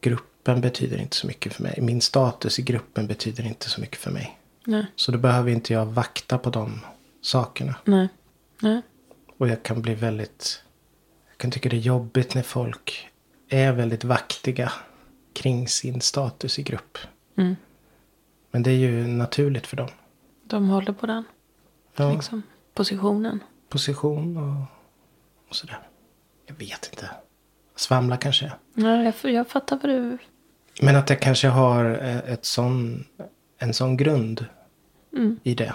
[0.00, 1.78] Gruppen betyder inte så mycket för mig.
[1.80, 4.38] Min status i gruppen betyder inte så mycket för mig.
[4.66, 4.86] Nej.
[4.96, 6.80] Så då behöver inte jag vakta på de
[7.20, 7.74] sakerna.
[7.84, 8.08] Nej.
[8.60, 8.82] Nej.
[9.38, 10.62] Och jag kan bli väldigt...
[11.28, 13.08] Jag kan tycka det är jobbigt när folk
[13.48, 14.72] är väldigt vaktiga
[15.32, 16.98] kring sin status i grupp.
[17.36, 17.56] Mm.
[18.50, 19.88] Men det är ju naturligt för dem.
[20.44, 21.24] De håller på den
[21.96, 22.42] Ja, liksom,
[22.74, 23.40] positionen.
[23.68, 24.62] Position och,
[25.48, 25.78] och sådär.
[26.46, 27.10] Jag vet inte.
[27.76, 28.52] Svamla kanske.
[28.74, 30.18] Ja, jag, jag fattar vad du...
[30.80, 33.04] Men att jag kanske har eh, ett sån,
[33.58, 34.46] en sån grund
[35.16, 35.40] Mm.
[35.42, 35.74] i det.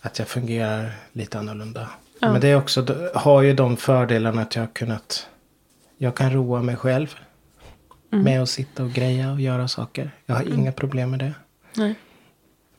[0.00, 1.88] Att jag fungerar lite annorlunda.
[2.20, 2.32] Ja.
[2.32, 5.28] Men det är också, har ju de fördelarna att jag har kunnat,
[5.96, 7.14] jag kan roa mig själv.
[8.12, 8.24] Mm.
[8.24, 10.10] Med att sitta och greja och göra saker.
[10.26, 11.34] Jag har inga problem med det.
[11.76, 11.94] Nej.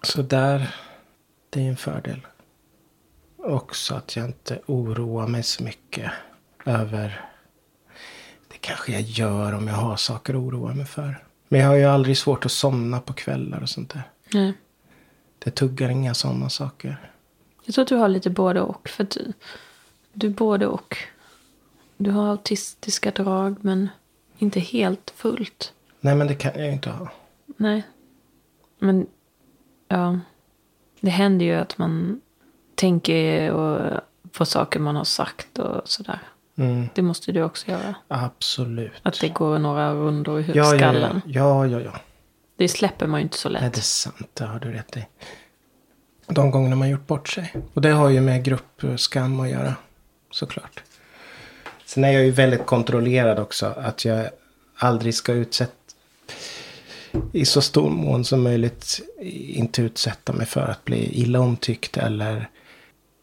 [0.02, 0.76] Så där,
[1.50, 2.28] det är en fördel.
[3.38, 6.12] Också att jag inte oroar mig så mycket
[6.66, 7.26] över,
[8.48, 11.24] det kanske jag gör om jag har saker att oroa mig för.
[11.48, 14.04] Men jag har ju aldrig svårt att somna på kvällar och sånt där.
[14.34, 14.54] Nej.
[15.40, 17.12] Det tuggar inga sådana saker.
[17.66, 18.90] Jag tror att du har lite både och.
[18.90, 19.34] För du,
[20.14, 20.98] du både och.
[21.98, 23.90] Du har autistiska drag men
[24.38, 25.74] inte helt fullt.
[26.00, 27.10] Nej men det kan jag ju inte ha.
[27.46, 27.84] Nej.
[28.80, 29.08] Men
[29.88, 30.20] ja.
[31.00, 32.22] Det händer ju att man
[32.76, 36.20] tänker och på saker man har sagt och sådär.
[36.58, 37.96] Mm, Det måste du också göra.
[38.08, 38.92] absolut.
[39.04, 41.22] Att det går några rundor i ja, ja, ja, skallen.
[41.26, 41.92] ja, ja, ja.
[42.58, 43.74] Det släpper man ju inte så Nej, lätt.
[43.74, 44.30] det är sant.
[44.34, 45.06] Det har du rätt i.
[46.28, 47.54] De gångerna man gjort bort sig.
[47.74, 49.76] Och det har ju med gruppskam att göra.
[50.32, 50.84] Såklart.
[51.86, 53.66] Sen är jag ju väldigt kontrollerad också.
[53.66, 54.30] Att jag
[54.78, 55.74] aldrig ska utsätta.
[57.34, 59.00] I så stor mån som möjligt.
[59.50, 61.98] Inte utsätta mig för att bli illa omtyckt.
[61.98, 62.50] Eller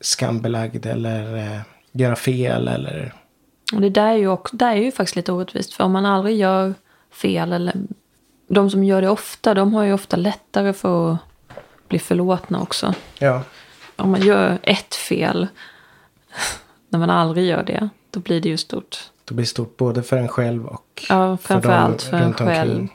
[0.00, 0.86] skambelagd.
[0.86, 1.60] Eller eh,
[1.92, 2.68] göra fel.
[2.68, 3.14] Eller
[3.74, 5.74] Och det där är ju, också, där är ju faktiskt lite orättvist.
[5.74, 6.74] För om man aldrig gör
[7.10, 7.74] fel eller
[8.48, 11.18] de som gör det ofta, de har ju ofta lättare för att
[11.88, 12.94] bli förlåtna också.
[13.18, 13.42] ja.
[13.96, 15.46] Om man gör ett fel
[16.88, 19.10] när man aldrig gör det, då blir det ju stort.
[19.24, 22.22] Då blir det stort både för en själv och Ja, för framförallt dem för en
[22.24, 22.56] runt omkring.
[22.56, 22.88] själv,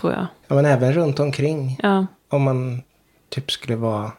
[0.00, 0.26] tror jag.
[0.48, 1.78] Ja, men även runt omkring.
[1.82, 2.82] Ja, Om man
[3.28, 4.12] typ skulle vara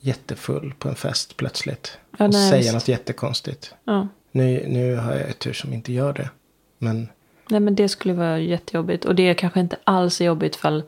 [0.00, 1.98] jättefull på en fest plötsligt.
[2.18, 2.72] Ja, och nej, säga visst.
[2.74, 3.74] något jättekonstigt.
[3.84, 4.08] ja.
[4.32, 6.30] Nu, nu har jag ett tur som inte gör det.
[6.78, 7.08] Men
[7.50, 9.04] Nej, men det skulle vara jättejobbigt.
[9.04, 10.82] Och det är kanske inte alls jobbigt för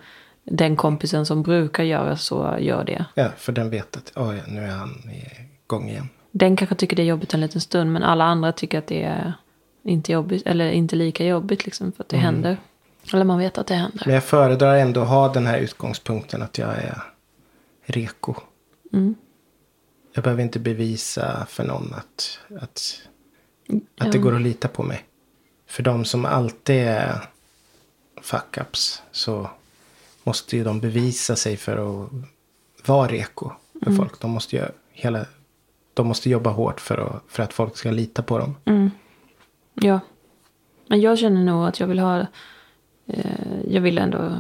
[0.45, 3.05] den kompisen som brukar göra så gör det.
[3.15, 5.11] ja, för den vet att oh, ja, nu är han
[5.65, 6.09] igång igen.
[6.31, 9.03] Den kanske tycker det är jobbigt en liten stund, men alla andra tycker att det
[9.03, 9.33] är
[9.83, 12.57] inte jobbigt, eller inte lika jobbigt liksom, för att det händer.
[13.13, 14.03] Eller man vet att det händer.
[14.07, 17.03] Men jag föredrar ändå att ha den här utgångspunkten att jag är
[17.87, 18.35] reko.
[18.93, 19.15] Mm.
[20.13, 23.03] Jag behöver inte bevisa för någon att, att,
[23.99, 24.13] att Ja.
[24.13, 25.05] det går att lita på mig.
[25.67, 27.29] För de som alltid är
[28.23, 29.51] fuck-ups så
[30.25, 32.11] måste ju de bevisa sig för att
[32.89, 33.51] vara reko
[33.85, 34.21] för folk.
[34.21, 35.25] De måste, ju hela,
[35.95, 38.57] de måste jobba hårt för att, för att folk ska lita på dem.
[38.65, 38.91] Mm.
[39.75, 40.01] Ja.
[40.87, 42.27] Men jag känner nog att jag vill ha...
[43.07, 44.39] Eh, jag vill ändå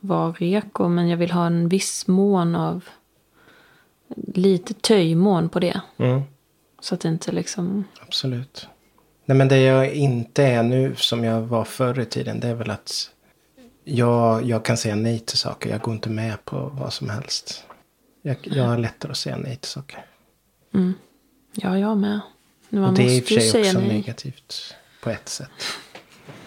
[0.00, 2.84] vara reko, men jag vill ha en viss mån av...
[4.34, 5.80] Lite töjmån på det.
[5.96, 6.22] Mm,
[6.80, 7.84] Så att det inte liksom...
[8.00, 8.68] absolut.
[9.24, 12.54] Nej men det jag inte är nu som jag var förr i tiden det är
[12.54, 13.10] väl att
[13.84, 15.70] jag, jag kan säga nej till saker.
[15.70, 17.64] Jag går inte med på vad som helst.
[18.22, 20.06] Jag, jag har lättare att säga nej till saker.
[20.74, 20.94] Mm.
[21.52, 22.20] Ja, jag med.
[22.68, 23.88] Men man och det är i och för sig också nej.
[23.88, 25.50] negativt på ett sätt.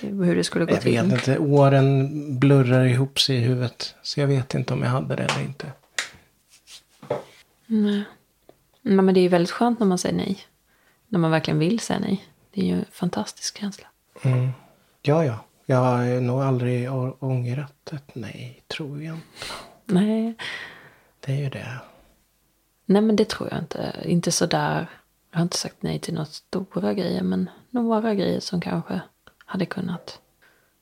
[0.00, 0.92] Hur det skulle gå Jag till?
[0.92, 1.38] vet inte.
[1.38, 3.94] Åren blurrar ihop sig i huvudet.
[4.02, 5.72] Så jag vet inte om jag hade det eller inte.
[7.66, 8.04] Nej.
[8.82, 10.38] Men det är ju väldigt skönt när man säger nej.
[11.08, 12.24] När man verkligen vill säga nej.
[12.54, 13.86] Det är ju en fantastisk känsla.
[14.22, 14.50] Mm.
[15.02, 15.44] Ja, ja.
[15.66, 19.26] Jag har nog aldrig ångrat ett nej, tror jag inte.
[19.84, 20.34] Nej.
[21.20, 21.78] Det är ju det.
[22.90, 23.94] Nej, men det tror jag inte.
[24.04, 24.90] Inte så där.
[25.30, 29.00] Jag har inte sagt nej till några stora grejer, men några grejer som kanske
[29.44, 30.20] hade kunnat.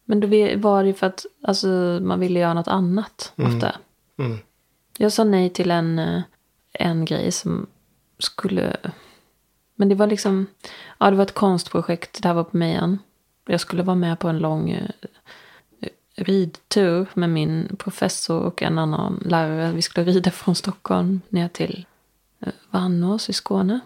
[0.05, 1.66] Men då var det ju för att alltså,
[2.03, 3.77] man ville göra något annat ofta.
[4.19, 4.38] Mm.
[4.99, 6.23] Jag sa nej till en, eh,
[6.73, 7.66] en grej som
[8.19, 8.77] skulle...
[9.75, 10.47] Men det var liksom...
[10.99, 12.23] Ja, det var ett konstprojekt.
[12.23, 12.99] Det här var på Mejan.
[13.47, 14.90] Jag skulle vara med på en lång eh,
[16.16, 19.73] ridtur med min professor och en annan lärare.
[19.73, 21.87] Vi skulle rida från Stockholm ner till
[22.71, 23.81] Vannås i Skåne.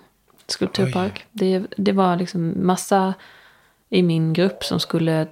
[0.46, 1.26] Skulpturpark.
[1.32, 3.14] Det, det var liksom massa
[3.88, 5.26] i min grupp som skulle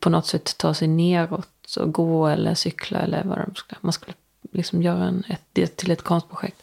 [0.00, 3.78] på något sätt ta sig neråt och gå eller cykla eller vad de skulle.
[3.80, 4.14] Man skulle
[4.52, 6.62] liksom göra en, ett, det till ett konstprojekt.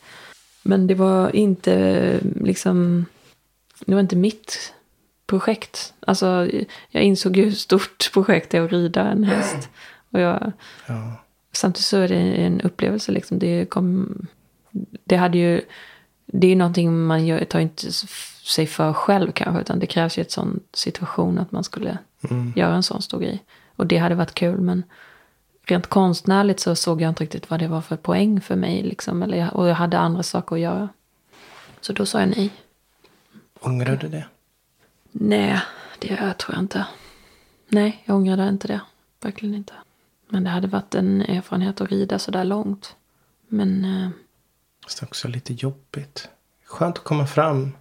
[0.64, 3.06] Men det var inte liksom,
[3.86, 4.74] det var inte mitt
[5.26, 5.94] projekt.
[6.00, 6.50] Alltså
[6.90, 9.70] jag insåg ju hur stort projekt det är att rida en häst.
[10.10, 10.52] Och jag,
[10.88, 11.14] Ja.
[11.52, 13.40] samtidigt så är det en upplevelse liksom.
[13.40, 14.18] Det, kom,
[15.04, 15.62] det hade ju,
[16.32, 17.92] det är ju någonting man gör, tar inte
[18.44, 19.62] sig för själv kanske.
[19.62, 21.98] Utan det krävs ju ett sån situation att man skulle
[22.30, 22.54] Mm.
[22.56, 23.44] göra en sån stor grej.
[23.76, 24.84] Och det hade varit kul men
[25.64, 28.84] rent konstnärligt så såg jag inte riktigt vad det var för poäng för mig.
[28.84, 29.24] Liksom.
[29.24, 30.90] Eller jag, och jag hade andra saker att göra.
[31.82, 32.50] Så då sa jag nej.
[33.60, 34.26] Ångrar du det?
[35.12, 35.60] Nej,
[36.00, 36.86] det tror jag inte.
[37.68, 38.82] Nej, jag ångrade inte det.
[39.22, 39.74] Verkligen inte.
[40.30, 42.96] Men det hade varit en erfarenhet att rida så där långt.
[43.48, 44.10] Men eh,
[44.90, 46.30] Fast det är också lite jobbigt.
[46.66, 47.72] Skönt att komma fram.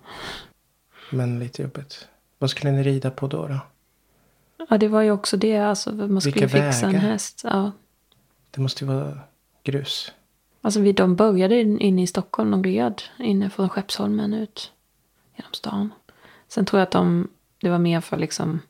[1.11, 2.09] Men lite jobbigt.
[2.39, 3.47] Vad skulle ni rida på då?
[3.49, 3.59] då?
[4.71, 5.57] ja, det var ju också det.
[5.59, 7.09] Alltså, man skulle Vilka fixa en vägar?
[7.09, 7.41] häst.
[7.45, 7.73] Ja.
[8.51, 9.19] Det måste ju vara
[9.63, 10.13] grus.
[10.63, 12.51] Alltså vi, de började in- inne i Stockholm.
[12.51, 14.73] De red inne från Skeppsholmen ut
[15.37, 15.93] genom stan.
[16.49, 17.29] Sen tror jag att de,
[17.61, 18.61] det var mer för liksom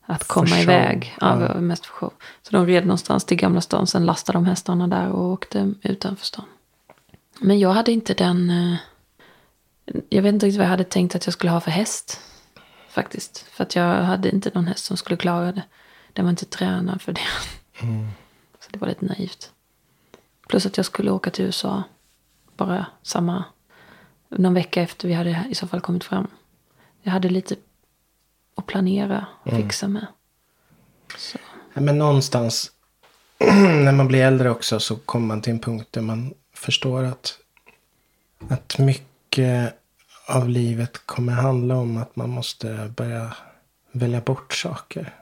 [0.00, 0.58] att komma show.
[0.58, 1.16] iväg.
[1.20, 1.60] Ja, Ja.
[1.60, 2.12] mest för show.
[2.42, 3.86] Så de red någonstans till Gamla stan.
[3.86, 6.44] Sen lastade de hästarna där och åkte utanför stan.
[7.40, 8.50] Men jag hade inte den...
[8.50, 8.76] eh,
[10.08, 12.20] Jag vet inte riktigt vad jag hade tänkt att jag skulle ha för häst.
[12.88, 13.38] Faktiskt.
[13.38, 15.62] För att jag hade inte någon häst som skulle klara det.
[16.12, 17.20] Den var inte tränad för det.
[18.60, 19.52] Så det var lite naivt.
[20.48, 21.82] Plus att jag skulle åka till USA.
[22.56, 23.44] Bara samma.
[24.28, 26.26] Någon vecka efter vi hade i så fall kommit fram.
[27.02, 27.56] Jag hade lite
[28.54, 30.06] att planera och fixa med.
[31.16, 31.38] Så.
[31.74, 32.72] Ja, Men någonstans
[33.84, 37.38] när man blir äldre också så kommer man till en punkt där man förstår att,
[38.48, 39.74] att mycket
[40.28, 43.36] av livet kommer handla om att man måste börja
[43.92, 45.14] välja bort saker.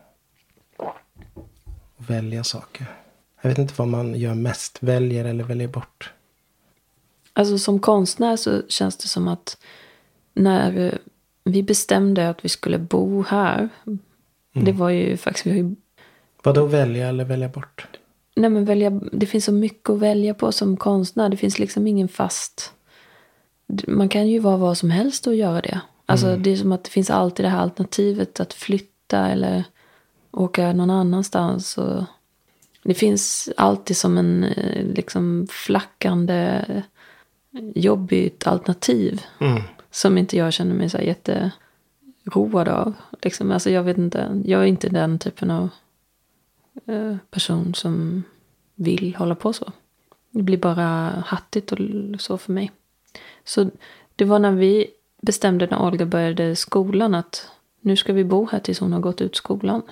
[1.96, 2.86] Och välja saker.
[3.40, 6.12] Jag vet inte vad man gör mest, väljer eller väljer bort.
[7.32, 9.58] Alltså som konstnär så känns det som att
[10.34, 10.98] när
[11.44, 13.68] vi bestämde att vi skulle bo här.
[14.52, 15.74] Det var ju faktiskt, vi har ju
[16.42, 17.86] Vadå välja eller välja bort?
[18.34, 21.28] Nej men välja, det finns så mycket att välja på som konstnär.
[21.28, 22.72] Det finns liksom ingen fast...
[23.86, 25.80] Man kan ju vara vad som helst och göra det.
[26.06, 29.64] Alltså det är som att det finns alltid det här alternativet att flytta eller
[30.30, 31.78] åka någon annanstans.
[31.78, 32.04] Och
[32.82, 36.64] det finns alltid som en eh, liksom flackande
[37.74, 39.22] jobbigt alternativ.
[39.40, 39.62] Mm.
[39.90, 42.92] Som inte jag känner mig så jätteroad av.
[43.22, 45.68] Liksom, alltså jag vet inte, jag är inte den typen av
[47.30, 48.22] person som
[48.74, 49.72] vill hålla på så.
[50.30, 51.78] Det blir bara hattigt och
[52.18, 52.72] så för mig.
[53.44, 53.70] Så
[54.16, 54.86] det var när vi
[55.22, 57.48] bestämde när Olga började skolan att
[57.80, 59.82] nu ska vi bo här tills hon har gått ut skolan.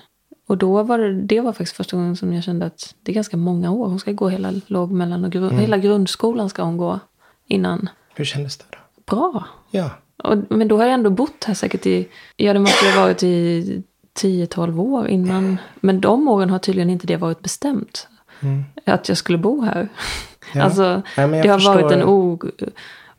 [0.47, 3.13] Och då var det, det var faktiskt första gången som jag kände att det är
[3.13, 3.87] ganska många år.
[3.87, 6.99] Hon ska gå hela låg, mellan och grund, hela grundskolan ska hon gå
[7.47, 7.89] innan.
[8.15, 8.77] Hur kändes det då?
[9.05, 9.47] Bra.
[9.71, 9.89] Ja.
[10.17, 13.23] Och, men då har jag ändå bott här säkert i, ja det måste ha varit
[13.23, 13.83] i
[14.19, 15.57] 10-12 år innan.
[15.75, 18.07] Men de åren har tydligen inte det varit bestämt.
[18.85, 19.87] Att jag skulle bo här.
[20.53, 20.63] Ja.
[20.63, 21.93] Alltså Nej, det har varit förstår.
[21.93, 22.39] en o,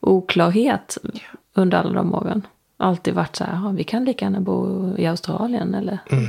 [0.01, 0.99] oklarhet
[1.55, 2.47] under alla de åren.
[2.77, 6.25] Alltid varit så här, ja, vi kan lika gärna bo i Australien eller Mm.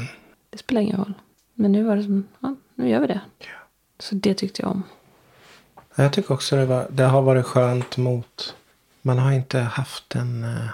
[0.49, 1.13] det spelar ingen roll.
[1.53, 3.21] Men nu var det som, ja, nu gör vi det.
[3.99, 4.83] Så det tyckte jag om.
[5.95, 8.55] Jag tycker också det, var, det har varit skönt mot...
[9.01, 10.43] Man har inte haft en...
[10.43, 10.69] eh, Man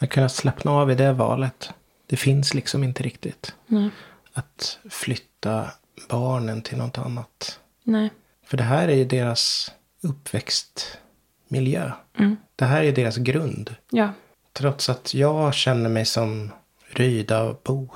[0.00, 1.70] har kunnat slappna av i det valet.
[2.10, 3.54] Det finns liksom inte riktigt.
[3.66, 3.90] Nej.
[4.32, 5.70] Att flytta
[6.08, 7.60] barnen till något annat.
[7.84, 8.10] Nej.
[8.44, 9.72] För det här är ju deras
[11.48, 11.92] miljö.
[12.56, 13.74] Det här är deras grund.
[13.90, 14.12] Ja.
[14.52, 16.50] Trots att jag känner mig som
[16.88, 17.88] Rydabo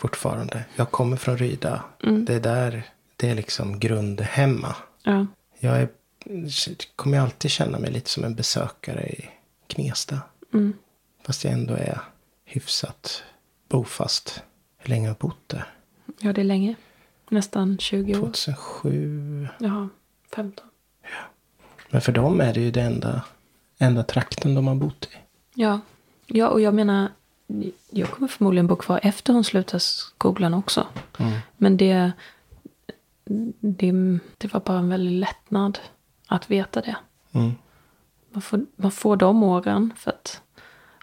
[0.00, 0.64] fortfarande.
[0.76, 1.84] Jag kommer från Ryda.
[2.26, 2.82] Det är där,
[3.16, 4.76] det är liksom grundhemma.
[5.02, 5.26] Ja.
[5.58, 5.88] Jag är,
[6.96, 9.28] kommer alltid känna mig lite som en besökare i
[9.68, 10.20] Gnesta.
[11.26, 12.00] Fast jag ändå är
[12.44, 13.22] hyfsat
[13.68, 14.42] bofast.
[14.78, 15.66] Hur länge har jag bott där?
[16.20, 16.74] Ja, det är länge.
[17.28, 18.20] Nästan 20 år.
[18.20, 19.48] 2007.
[19.58, 19.88] Jaha,
[20.34, 20.66] 15.
[21.90, 23.22] Men för dem är det ju det enda,
[23.78, 25.16] enda trakten de har bott i.
[25.54, 25.80] Ja.
[26.26, 27.08] ja, och jag menar,
[27.90, 30.86] jag kommer förmodligen bo kvar efter hon slutar skolan också.
[31.56, 32.12] Men det,
[33.60, 33.92] det,
[34.38, 35.78] det var bara en väldig lättnad
[36.26, 36.96] att veta det.
[37.32, 37.52] Mm.
[38.30, 40.42] Man får, man får de åren för att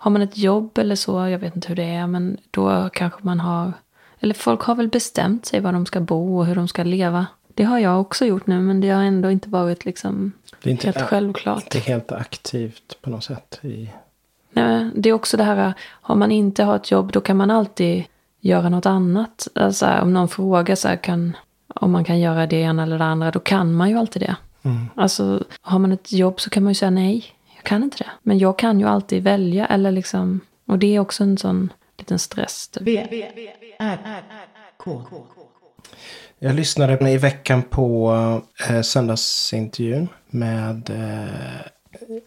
[0.05, 3.19] har man ett jobb eller så, jag vet inte hur det är, men då kanske
[3.23, 3.73] man har,
[4.19, 7.25] eller folk har väl bestämt sig var de ska bo och hur de ska leva.
[7.53, 10.31] Det har jag också gjort nu, men det har ändå inte varit liksom
[10.63, 11.63] Det är inte, helt självklart.
[11.63, 13.59] inte helt aktivt på något sätt.
[13.61, 13.89] I,
[14.51, 17.51] Nej, det är också det här, har man inte har ett jobb då kan man
[17.51, 18.03] alltid
[18.39, 19.47] göra något annat.
[19.55, 21.37] Alltså, om någon frågar så här, kan,
[21.67, 24.35] om man kan göra det ena eller det andra, då kan man ju alltid det.
[24.95, 27.25] Alltså, har man ett jobb så kan man ju säga nej,
[27.65, 28.09] kan inte det.
[28.23, 32.19] Men jag kan ju alltid välja, eller liksom, och det är också en sån liten
[32.19, 32.67] stress.
[32.67, 32.83] Typ.
[32.83, 33.27] V,
[33.79, 34.23] R,
[34.77, 35.01] K.
[36.39, 38.13] Jag lyssnade i veckan på
[38.69, 41.61] eh, söndagsintervjun med eh,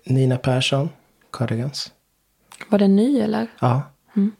[0.05, 0.89] Nina Persson,
[1.33, 1.93] Cardigans.
[2.69, 3.47] Var den ny eller?
[3.61, 3.83] Ja.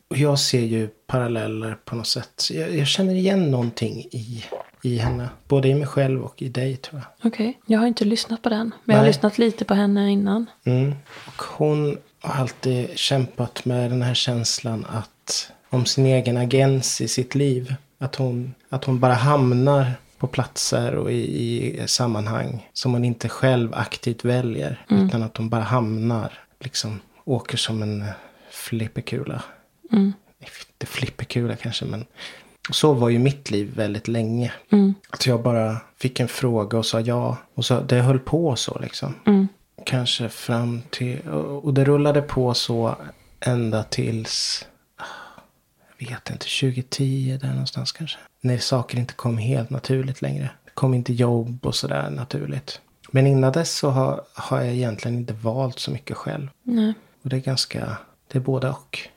[0.09, 2.49] Och jag ser ju paralleller på något sätt.
[2.51, 4.45] Jag, jag känner igen någonting i,
[4.83, 5.29] i henne.
[5.49, 7.33] Både i mig själv och i dig tror jag.
[7.33, 8.75] Okej, jag har inte lyssnat på den.
[8.85, 9.11] Men jag har Nej.
[9.11, 10.47] lyssnat lite på henne innan.
[10.65, 10.95] Mm.
[11.27, 17.09] Och hon har alltid kämpat med den här känslan att om sin egen agens i
[17.09, 17.75] sitt liv.
[17.99, 23.29] Att hon, att hon bara hamnar på platser och i, i sammanhang som hon inte
[23.29, 24.85] själv aktivt väljer.
[24.89, 28.05] Utan att hon bara hamnar, liksom åker som en
[28.51, 29.43] flipperkula.
[30.41, 32.05] Inte flipperkula kanske men
[32.71, 34.53] så var ju mitt liv väldigt länge.
[35.11, 37.37] Att jag bara fick en fråga och sa ja.
[37.55, 39.15] Och så, det höll på så liksom.
[39.85, 41.29] Kanske fram till,
[41.63, 42.97] och det rullade på så
[43.41, 44.67] ända tills,
[45.99, 48.19] jag vet inte, 2010 där någonstans kanske.
[48.41, 50.51] När saker inte kom helt naturligt längre.
[50.65, 52.81] Det kom inte jobb och sådär naturligt.
[53.11, 56.49] Men innan dess så har, har jag egentligen inte valt så mycket själv.
[56.63, 56.95] Nej.
[57.23, 57.97] Och det är ganska,
[58.29, 59.09] det är både och.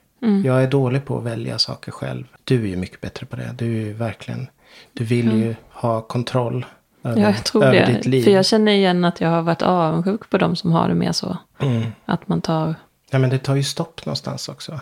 [0.44, 2.24] Jag är dålig på att välja saker själv.
[2.44, 3.54] Du är ju mycket bättre på det.
[3.58, 4.46] Du är verkligen,
[4.92, 6.66] du vill ju ha kontroll
[7.04, 7.92] över, Ja, jag tror över det.
[7.92, 8.22] ditt liv.
[8.22, 11.12] För jag känner igen att jag har varit avundsjuk på de som har det mer
[11.12, 11.36] så.
[11.58, 11.82] Mm.
[12.04, 12.74] Att man tar...
[13.10, 14.80] Ja, men det tar ju stopp någonstans också.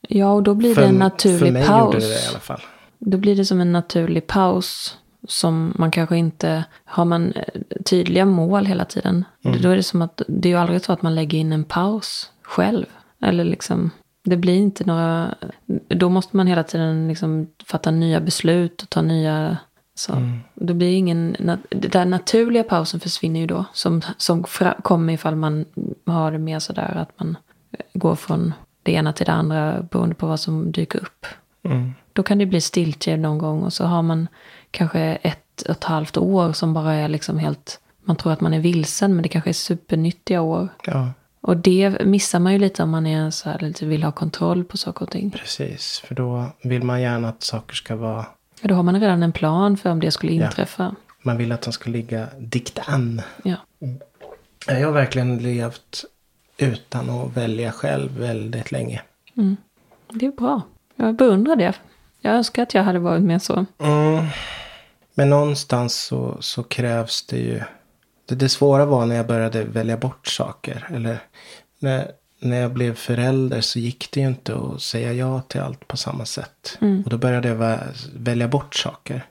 [0.00, 1.94] Ja, och då blir för, det en för naturlig mig paus.
[1.94, 2.60] gjorde det det i alla fall.
[2.98, 4.98] Då blir det som en naturlig paus.
[5.28, 6.64] Som man kanske inte...
[6.84, 7.42] Har man eh,
[7.84, 9.24] tydliga mål hela tiden.
[9.44, 9.62] Mm.
[9.62, 10.22] Då är det som att...
[10.28, 12.86] Det är ju aldrig så att man lägger in en paus själv.
[13.22, 13.90] Eller liksom...
[14.28, 15.34] Det blir inte några...
[15.88, 19.56] Då måste man hela tiden liksom fatta nya beslut och ta nya...
[19.94, 20.12] Så.
[20.12, 20.40] Mm.
[20.54, 21.36] Då blir ingen...
[21.70, 23.64] Den där naturliga pausen försvinner ju då.
[23.72, 24.44] Som, som
[24.82, 25.64] kommer ifall man
[26.06, 27.36] har det mer sådär att man
[27.72, 31.26] eh, går från det ena till det andra beroende på vad som dyker upp.
[31.62, 31.92] Mm.
[32.12, 34.28] Då kan det bli stiltje någon gång och så har man
[34.70, 37.80] kanske ett och ett halvt år som bara är liksom helt...
[38.04, 40.68] Man tror att man är vilsen men det kanske är supernyttiga år.
[40.84, 44.12] Ja, Och det missar man ju lite om man är så här, lite vill ha
[44.12, 45.30] kontroll på saker och ting.
[45.30, 45.98] precis.
[46.06, 48.26] För då vill man gärna att saker ska vara...
[48.62, 50.44] Då har man redan en plan för om det skulle Ja.
[50.44, 50.94] inträffa.
[51.22, 53.22] Man vill att de ska ligga diktan.
[53.44, 53.56] Ja.
[54.66, 56.04] Jag har verkligen levt
[56.58, 59.02] utan att välja själv väldigt länge.
[60.12, 60.62] Det är bra.
[60.96, 61.74] Jag beundrar det.
[62.20, 63.66] Jag önskar att jag hade varit mer så.
[63.78, 64.24] Mm.
[65.14, 67.60] Men någonstans så, så krävs det ju.
[68.28, 70.88] Det, det svåra var när jag började välja bort saker.
[70.94, 71.18] Eller
[71.78, 72.10] när,
[72.40, 75.96] när jag blev förälder så gick det ju inte att säga ja till allt på
[75.96, 76.78] samma sätt.
[77.04, 79.26] Och då började jag vä- välja bort saker.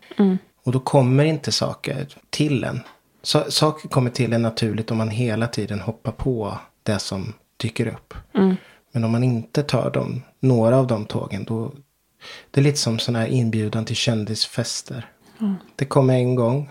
[0.65, 2.81] Och då kommer inte saker till en.
[3.23, 7.87] Så, saker kommer till en naturligt om man hela tiden hoppar på det som dyker
[7.87, 8.13] upp.
[8.91, 11.73] Men om man inte tar dem, några av de tågen då.
[12.51, 15.05] Det är lite som sån här inbjudan till kändisfester.
[15.75, 16.69] Det kommer en gång.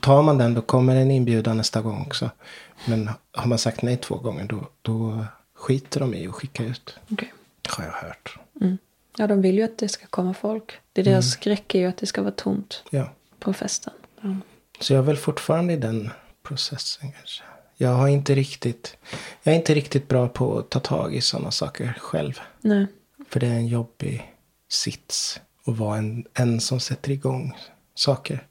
[0.00, 2.30] Tar man den då kommer en inbjudan nästa gång också.
[2.86, 6.98] Men har man sagt nej två gånger då, då skiter de i att skicka ut.
[7.10, 7.32] Okej.
[7.68, 8.38] Har jag hört.
[9.16, 10.72] Ja, de vill ju att det ska komma folk.
[10.92, 13.10] Det är deras skräck är ju att det ska vara tomt Ja.
[13.38, 13.92] på festen.
[14.20, 14.36] Ja.
[14.80, 16.10] Så jag är väl fortfarande i den
[16.42, 17.42] processen kanske.
[17.76, 18.96] Jag har inte riktigt.
[19.42, 22.40] Jag är inte riktigt bra på att ta tag i sådana saker själv.
[22.60, 22.86] Nej.
[23.28, 24.32] För det är en jobbig
[24.68, 25.40] sits.
[25.66, 27.56] Att vara en, en som sätter igång
[27.94, 28.46] saker.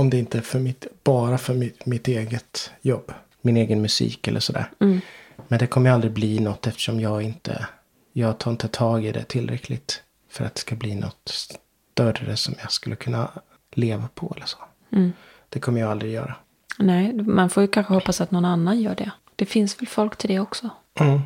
[0.00, 3.12] Om det inte är för mitt, bara för mitt, mitt eget jobb.
[3.40, 4.70] min egen musik eller sådär.
[4.78, 5.00] Mm.
[5.48, 7.66] Men det kommer ju aldrig bli något eftersom jag inte,
[8.12, 10.02] jag tar inte tag i det tillräckligt.
[10.28, 13.30] För att det ska bli något större som jag skulle kunna
[13.72, 14.58] leva på eller så.
[14.92, 15.12] Mm.
[15.48, 16.34] Det kommer jag aldrig göra.
[16.78, 19.10] Nej, man får ju kanske hoppas att någon annan gör det.
[19.36, 20.70] Det finns väl folk till det också?
[20.94, 21.20] Mm.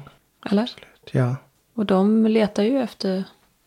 [0.51, 0.71] Eller?
[1.11, 1.37] Ja.
[1.75, 3.25] Och de letar ju efter...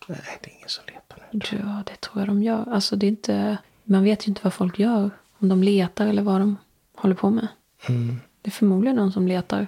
[0.07, 1.39] Nej, det är ingen som letar nu.
[1.63, 2.73] Ja, det tror jag de gör.
[2.73, 3.57] Alltså det är inte...
[3.87, 5.09] Man vet ju inte vad folk gör.
[5.39, 6.57] Om de letar eller vad de
[6.95, 7.47] håller på med.
[7.87, 8.21] Mm.
[8.41, 9.67] Det är förmodligen någon som letar.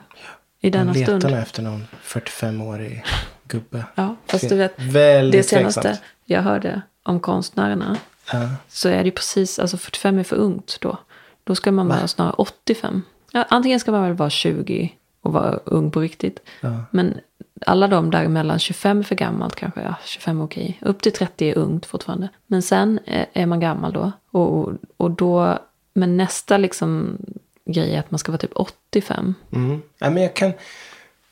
[0.60, 1.34] I denna letar stund.
[1.34, 3.04] nu efter någon 45-årig
[3.44, 3.86] gubbe.
[3.96, 4.74] Ja, fast du vet.
[4.80, 6.04] Väldigt Det senaste tveksamt.
[6.26, 7.98] jag hörde om konstnärerna.
[8.32, 8.50] Ja.
[8.68, 10.98] Så är det precis, alltså 45 är för ungt då.
[11.44, 13.02] Då ska man vara snarare 85.
[13.32, 16.40] Ja, antingen ska man väl vara 20 och vara ung på riktigt.
[16.62, 16.84] Ja.
[16.92, 17.20] Men
[17.66, 19.82] alla de där mellan 25 är för gammalt kanske.
[19.82, 20.78] Ja, 25 är okej.
[20.82, 22.30] Upp till 30 är ungt fortfarande.
[22.48, 23.00] Men sen
[23.34, 24.12] är man gammal då.
[24.32, 25.60] Och, och då,
[25.94, 27.18] men nästa liksom
[27.66, 29.36] grej är att man ska vara typ 85.
[29.54, 29.82] Mm.
[30.00, 30.54] ja, men jag kan...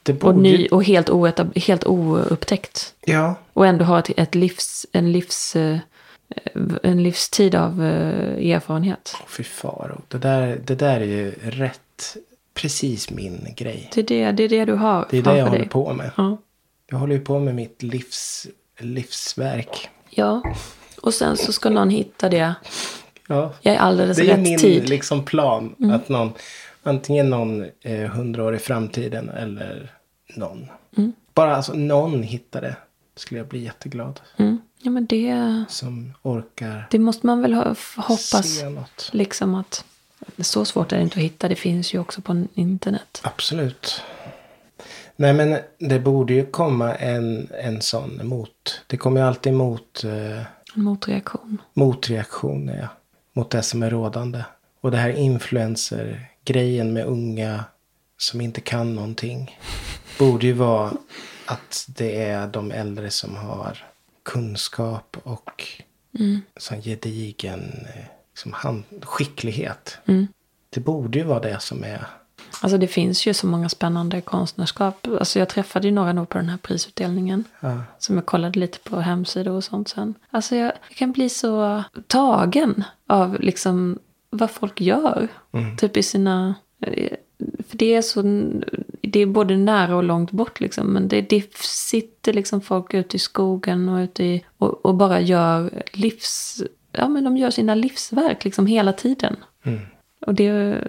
[0.04, 2.94] Det Och, borde ny, och helt, oetab- helt oupptäckt.
[3.06, 3.36] Ja.
[3.54, 5.78] Och ändå ha ett, ett livs, en, livs, eh,
[6.84, 9.16] en livstid av eh, erfarenhet.
[9.22, 10.02] Åh, Fy faro.
[10.08, 12.18] Det där, det där är ju rätt...
[12.58, 13.90] Precis min grej.
[13.94, 15.70] Det är det, det, är det du har Det är det jag håller dig.
[15.70, 16.12] på med.
[16.18, 16.38] Ja.
[16.90, 18.48] Jag håller ju på med mitt livs,
[18.80, 19.90] livsverk.
[20.10, 20.42] ja,
[21.02, 22.56] och sen så ska någon hitta det.
[23.28, 23.54] Ja.
[23.62, 24.78] Jag är alldeles Det är rätt min tid.
[24.78, 24.90] Mm.
[24.90, 25.92] liksom plan.
[25.94, 26.32] Att någon,
[26.84, 29.92] antingen någon eh, hundra år i framtiden eller
[30.36, 30.68] någon.
[30.98, 31.14] Mm.
[31.34, 32.76] Bara alltså någon hittar det.
[33.16, 34.20] Skulle jag bli jätteglad.
[34.38, 34.58] Mm.
[34.82, 38.56] Ja, men det, Som orkar det måste man väl hoppas.
[38.58, 39.10] se något.
[39.14, 39.86] Liksom att
[40.40, 41.48] så svårt är det inte att hitta.
[41.48, 43.22] Det finns ju också på internet.
[43.24, 44.02] Absolut.
[45.16, 48.82] Nej men det borde ju komma en, en sån mot.
[48.88, 50.38] Det kommer ju alltid mot eh,
[50.76, 51.62] En motreaktion.
[51.74, 52.88] motreaktioner ja,
[53.34, 54.44] mot det som är rådande.
[54.82, 57.64] Och det här influencer-grejen med unga
[58.18, 59.60] som inte kan någonting.
[60.20, 60.94] Borde ju vara
[61.46, 63.86] att det är de äldre som har
[64.24, 65.64] kunskap och
[66.58, 68.04] sån gedigen eh,
[68.38, 69.98] liksom hand, skicklighet.
[70.06, 70.28] Mm.
[70.70, 72.08] Det borde ju vara det som är...
[72.62, 75.08] Alltså det finns ju så många spännande konstnärskap.
[75.08, 77.44] Alltså jag träffade ju några nog på den här prisutdelningen.
[77.60, 80.14] Ja, Som jag kollade lite på hemsidor och sånt sen.
[80.32, 85.28] Alltså jag, jag kan bli så tagen av liksom vad folk gör.
[85.78, 86.56] Typ i sina...
[87.68, 88.22] För det är så...
[89.02, 90.88] Det är både nära och långt bort liksom.
[90.88, 94.46] Men det, det sitter liksom folk ute i skogen och ute i...
[94.58, 96.62] Och, och bara gör livs...
[96.98, 99.36] Ja men de gör sina livsverk liksom hela tiden.
[100.26, 100.82] Och det,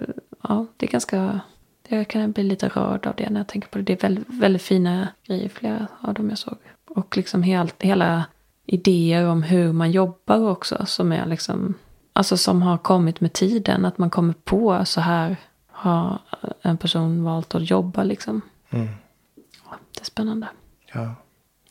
[0.43, 1.39] ja, det är ganska...
[1.87, 3.83] Jag kan bli lite rörd av det när jag tänker på det.
[3.83, 6.57] Det är väldigt, väldigt fina grejer, flera av dem jag såg.
[6.87, 8.25] Och liksom helt, hela
[8.65, 10.85] idéer om hur man jobbar också.
[10.85, 11.73] Som är liksom,
[12.13, 13.85] alltså som har kommit med tiden.
[13.85, 15.37] Att man kommer på så här
[15.67, 16.19] har
[16.61, 18.41] en person valt att jobba liksom.
[18.69, 18.87] Mm.
[19.69, 20.47] Ja, det är spännande.
[20.93, 21.15] ja.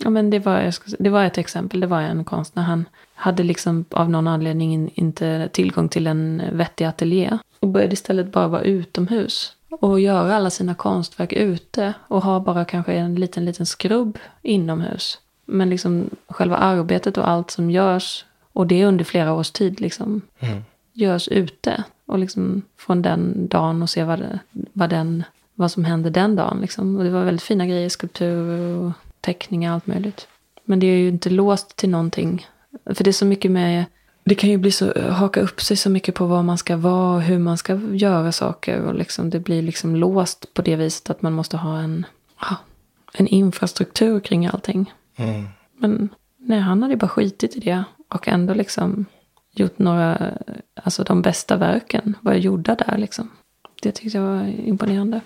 [0.04, 1.80] Ja, men det var, ska, det var ett exempel.
[1.80, 2.62] Det var en konstnär.
[2.62, 2.84] Han
[3.14, 7.38] hade liksom av någon anledning in- inte tillgång till en vettig ateljé.
[7.60, 9.52] Och började istället bara vara utomhus.
[9.80, 11.94] Och göra alla sina konstverk ute.
[12.08, 15.18] Och ha bara kanske en liten, liten skrubb inomhus.
[15.44, 18.24] Men liksom själva arbetet och allt som görs.
[18.52, 20.20] Och det under flera års tid liksom.
[20.38, 20.64] Mm.
[20.92, 21.84] Görs ute.
[22.06, 24.38] Och liksom från den dagen och se vad, det,
[24.72, 25.24] vad, den,
[25.54, 26.58] vad som hände den dagen.
[26.60, 26.96] Liksom.
[26.96, 27.88] Och det var väldigt fina grejer.
[27.88, 30.28] Skulpturer och teckningar, allt möjligt.
[30.64, 32.46] Men det är ju inte låst till någonting.
[32.94, 33.84] För det är så mycket med...
[34.24, 37.16] Det kan ju bli så, haka upp sig så mycket på vad man ska vara
[37.16, 38.80] och hur man ska göra saker.
[38.80, 42.06] Och liksom, det blir liksom låst på det viset att man måste ha en,
[43.12, 44.92] en infrastruktur kring allting.
[45.16, 45.48] Mm.
[45.78, 47.84] Men nej, han hade bara skitit i det.
[48.08, 49.06] Och ändå liksom
[49.52, 50.32] gjort några,
[50.74, 53.30] alltså de bästa verken var gjorda där liksom.
[53.82, 55.20] Det tyckte jag var imponerande.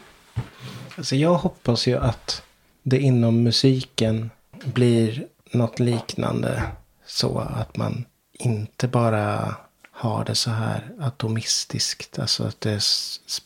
[0.97, 2.43] Alltså jag hoppas ju att
[2.82, 4.30] det inom musiken
[4.64, 6.62] blir något liknande.
[7.06, 9.54] Så att man inte bara
[9.92, 12.18] har det så här atomistiskt.
[12.18, 12.82] Alltså att det är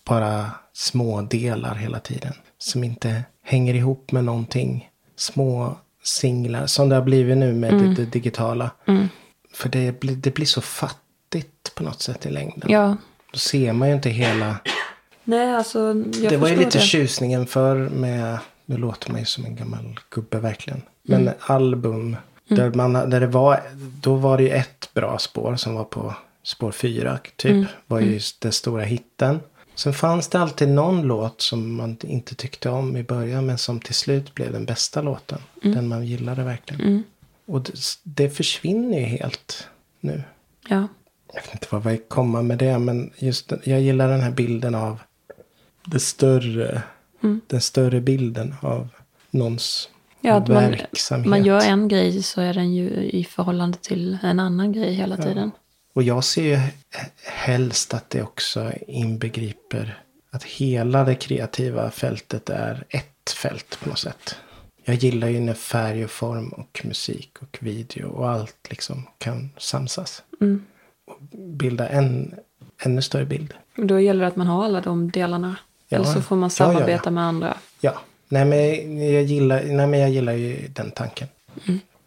[0.05, 2.33] bara små delar hela tiden.
[2.59, 4.91] Som inte hänger ihop med någonting.
[5.17, 6.67] Små singlar.
[6.67, 8.71] Som det har blivit nu med det, det digitala.
[9.55, 12.71] För det blir, det blir så fattigt på något sätt i längden.
[12.71, 12.97] Ja,
[13.33, 14.57] Då ser man ju inte hela.
[15.25, 16.85] nej alltså det var ju lite det.
[16.85, 20.83] tjusningen för med, nu låter man ju som en gammal gubbe verkligen.
[21.03, 21.35] Men Mm.
[21.41, 22.17] album,
[22.49, 23.61] där, man, där det var,
[24.01, 27.51] då var det ju ett bra spår som var på spår fyra typ.
[27.51, 27.67] Mm.
[27.87, 29.41] Var ju den stora hitten.
[29.75, 33.47] Sen fanns det alltid någon låt som man inte tyckte om i början.
[33.47, 35.39] Men som till slut blev den bästa låten.
[35.63, 35.77] Mm.
[35.77, 37.05] Den man gillade verkligen.
[37.47, 39.69] Och det, det försvinner ju helt
[40.01, 40.23] nu.
[40.69, 40.89] Ja,
[41.35, 42.79] Jag vet inte vad jag komma med det.
[42.79, 44.99] Men just jag gillar den här bilden av
[45.85, 46.83] det större,
[47.47, 48.89] den större bilden av
[49.31, 51.27] någons Ja, att man, verksamhet.
[51.27, 55.17] man gör en grej så är den ju i förhållande till en annan grej hela
[55.17, 55.51] tiden.
[55.95, 56.71] Och jag ser ju he-
[57.25, 59.99] helst att det också inbegriper
[60.31, 64.37] att hela det kreativa fältet är ett fält på något sätt.
[64.85, 69.51] Jag gillar ju när färg och form och musik och video och allt liksom kan
[69.59, 70.23] samsas.
[71.07, 72.35] Och bilda en
[72.83, 73.55] ännu större bild.
[73.77, 75.57] Då gäller det att man har alla de delarna.
[75.89, 75.97] Ja.
[75.97, 76.75] Eller så får man Ja, ja, ja.
[76.79, 77.57] samarbeta med andra.
[77.81, 77.95] Ja,
[78.29, 81.29] nej men jag gillar, nej, men jag gillar ju den tanken.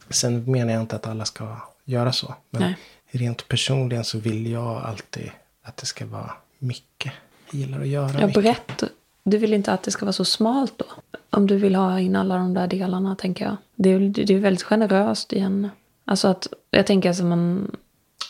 [0.10, 1.56] Sen menar jag inte att alla ska
[1.86, 2.34] göra så.
[2.50, 2.76] Men Nej.
[3.12, 5.32] rent personligen så vill jag alltid
[5.64, 7.12] att det ska vara mycket.
[7.52, 8.44] Jag gillar att göra Ja, mycket.
[8.44, 8.84] brett.
[9.24, 10.86] Du vill inte att det ska vara så smalt då?
[11.30, 13.58] Om du vill ha in alla de där delarna, tänker jag.
[13.76, 15.70] Det är, det är väldigt generöst igen.
[16.06, 17.72] Alltså att, jag tänker alltså man...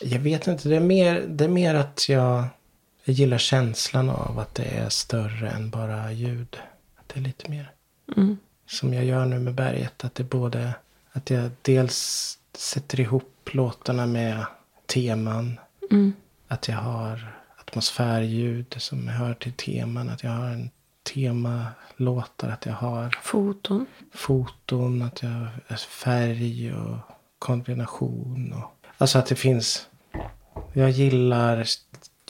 [0.02, 2.44] Jag vet inte, det är, mer, det är mer att jag,
[3.10, 6.56] jag gillar känslan av att det är större än bara ljud.
[6.96, 7.72] Att det är lite mer.
[8.16, 8.36] Mm,
[8.66, 10.04] Som jag gör nu med berget.
[10.04, 10.74] Att det både,
[11.12, 14.44] att jag dels sätter ihop låtarna med
[14.86, 15.60] teman.
[15.90, 16.12] mm,
[16.48, 20.08] Att jag har atmosfärljud som hör till teman.
[20.08, 20.70] Att jag har en
[21.02, 22.48] temalåtar.
[22.48, 23.86] Att jag har foton.
[24.14, 25.02] foton.
[25.02, 25.28] Att jag
[25.68, 26.96] har färg och
[27.38, 28.52] kombination.
[28.52, 29.86] Och, alltså att det finns.
[30.72, 31.64] Jag gillar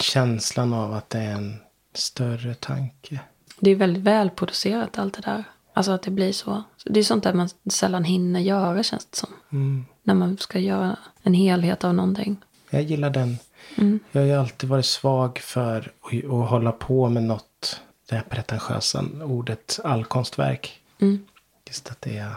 [0.03, 1.57] känslan av att det är en
[1.95, 3.21] större tanke.
[3.61, 5.45] Det är väldigt välproducerat allt det där.
[5.73, 6.63] Alltså att det blir så.
[6.85, 9.29] Det är sånt där man sällan hinner göra känns det som.
[9.53, 9.85] Mm.
[10.03, 12.37] När man ska göra en helhet av någonting.
[12.71, 13.39] Jag gillar den.
[13.77, 14.01] Mm.
[14.13, 17.81] Jag har ju alltid varit svag för att, att hålla på med något.
[18.09, 20.81] Det här pretentiösa ordet allkonstverk.
[20.99, 21.27] Mm.
[21.67, 22.35] Just att det är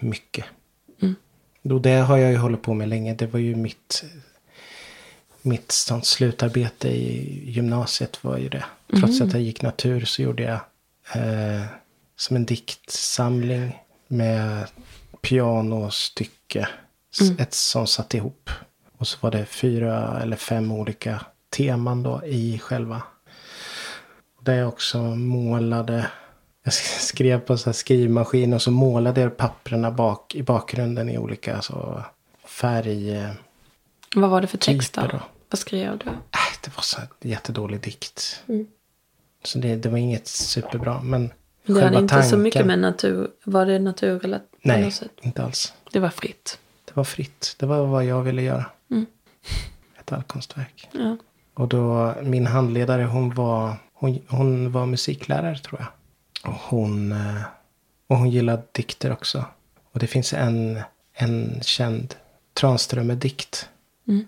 [0.00, 0.44] mycket.
[1.02, 1.14] Mm.
[1.62, 3.14] Då det har jag ju hållit på med länge.
[3.14, 4.04] Det var ju mitt,
[5.42, 8.64] mitt sånt slutarbete i gymnasiet var ju det.
[9.00, 10.60] Trots att jag gick natur så gjorde jag
[11.22, 11.64] eh,
[12.16, 13.78] som en diktsamling
[14.08, 14.66] med
[15.20, 16.68] pianostycke.
[17.20, 18.50] s- Ett som satt ihop.
[18.98, 21.20] Och så var det fyra eller fem olika
[21.56, 23.02] teman då i själva.
[24.40, 26.06] Där jag också målade.
[26.64, 31.62] Jag skrev på så skrivmaskin och så målade jag papperna bak, i bakgrunden i olika
[31.62, 32.04] så
[32.46, 33.26] färg...
[34.16, 35.06] Vad var det för text då?
[35.06, 35.20] då.
[35.50, 36.06] Vad skrev du?
[36.10, 36.14] Äh,
[36.64, 38.42] det var så jättedålig dikt.
[39.44, 41.00] Så det, det var inget superbra.
[41.02, 41.32] Men
[41.66, 43.30] Det hade inte så tanken- mycket med natur.
[43.44, 44.92] Var det naturrelaterat Nej,
[45.22, 45.74] inte alls.
[45.92, 46.58] Det var fritt.
[46.84, 47.56] Det var fritt.
[47.58, 48.64] Det var vad jag ville göra.
[48.90, 49.06] Mm.
[50.00, 50.88] Ett allkonstverk.
[50.92, 51.16] Ja.
[51.54, 55.88] Och då, min handledare hon var, hon, hon var musiklärare tror jag.
[56.52, 57.42] Och hon, eh,
[58.06, 59.44] och hon gillade dikter också.
[59.92, 60.80] Och det finns en,
[61.12, 62.14] en känd
[62.54, 63.68] Tranströmer-dikt.
[64.08, 64.26] Mm.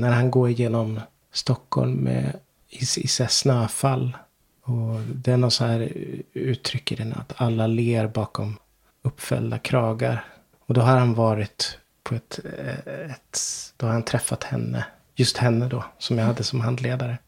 [0.00, 1.00] När han går igenom
[1.32, 2.38] Stockholm med,
[2.68, 4.16] i, i så snöfall.
[4.62, 5.92] Och det är något så här
[6.32, 8.58] uttryck i den att alla ler bakom
[9.02, 10.24] uppfällda kragar.
[10.66, 13.40] Och då har han varit på ett, eh, ett
[13.76, 14.84] då har han träffat henne.
[15.14, 17.18] Just henne då, som jag hade som handledare.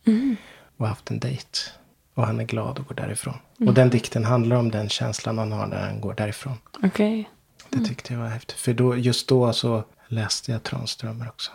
[0.76, 1.58] Och haft en dejt.
[2.14, 3.34] Och han är glad och går därifrån.
[3.66, 6.58] Och den dikten handlar om den känslan han har när han går därifrån.
[6.82, 7.30] Okej.
[7.68, 8.56] Det tyckte jag var häftigt.
[8.56, 11.50] För då, just då så läste jag Tranströmer också.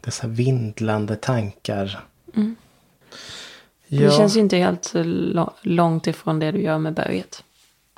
[0.00, 2.04] Dessa vindlande tankar.
[3.88, 4.92] Ja, Det känns ju inte helt
[5.62, 7.44] långt ifrån det du gör med berget.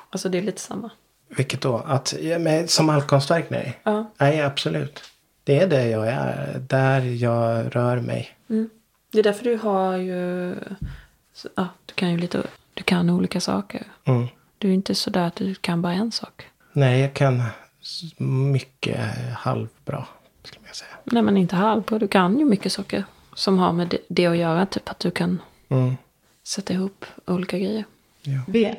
[0.09, 0.89] Alltså det är lite samma.
[1.29, 1.77] Vilket då?
[1.77, 3.49] Att, men, som allkonstverk?
[3.49, 3.79] Nej.
[3.83, 4.11] Ja.
[4.17, 5.03] Nej, absolut.
[5.43, 6.59] Det är det jag är.
[6.69, 8.29] Där jag rör mig.
[9.11, 10.55] Det är därför du har ju...
[11.33, 12.43] så- Ja, du kan ju lite...
[12.73, 13.83] Du kan olika saker.
[14.05, 14.27] Mm.
[14.57, 16.47] Du är inte sådär att du kan bara en sak.
[16.73, 17.43] Nej, jag kan
[18.51, 18.99] mycket
[19.33, 20.05] halvbra.
[20.69, 20.89] Jag säga.
[21.03, 21.99] Nej, men inte halvbra.
[21.99, 23.03] Du kan ju mycket saker
[23.33, 24.65] som har med det, att göra.
[24.65, 25.97] Typ att du kan Mm.
[26.47, 27.83] sätta ihop olika grejer.
[28.21, 28.39] Ja.
[28.47, 28.75] V,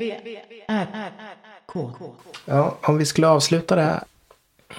[0.68, 1.12] R,
[1.66, 1.92] K.
[2.44, 4.02] ja, om vi skulle avsluta det här.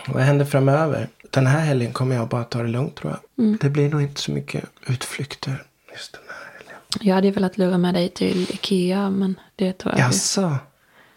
[0.07, 1.09] Vad händer framöver?
[1.29, 3.59] Den här helgen kommer jag bara ta det lugnt tror jag.
[3.61, 6.75] Det blir nog inte så mycket utflykter just den här helgen.
[7.01, 9.99] Jag hade ju velat lura med dig till Ikea, men det tror jag...
[10.07, 10.55] Jaså?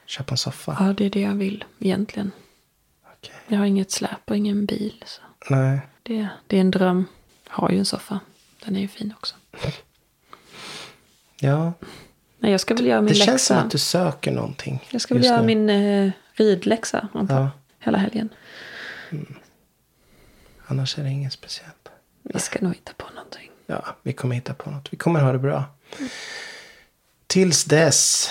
[0.07, 0.77] Köpa en soffa?
[0.81, 2.31] Ja, det är det jag vill egentligen.
[3.19, 3.33] Okej.
[3.49, 5.03] Jag har inget släp och ingen bil.
[5.07, 5.81] Så Nej.
[6.03, 7.05] det, det är en dröm.
[7.49, 8.21] Har ju en soffa.
[8.65, 9.35] Den är ju fin också.
[11.41, 11.73] Ja,
[12.39, 13.55] Nej, jag ska väl göra min det känns läxa.
[13.55, 14.89] som att du söker någonting.
[14.91, 15.47] Jag ska väl göra nu.
[15.47, 17.41] min eh, ridläxa antar.
[17.41, 17.51] Ja.
[17.79, 18.29] Hela helgen.
[20.67, 21.89] Annars är det inget speciellt.
[22.23, 23.51] Vi ska nog hitta på någonting.
[23.67, 24.93] Ja, vi kommer hitta på något.
[24.93, 25.65] Vi kommer ha det bra.
[27.27, 28.31] Tills dess.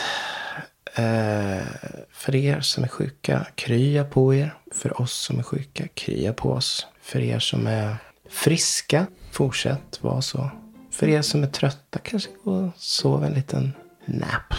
[0.94, 1.64] Eh,
[2.12, 4.54] för er som är sjuka, krya på er.
[4.72, 6.88] För oss som är sjuka, krya på oss.
[7.04, 7.96] För er som är
[8.30, 10.50] friska, fortsätt vara så.
[10.92, 13.74] För er som är trötta, kanske gå och sova en liten
[14.06, 14.54] Nap.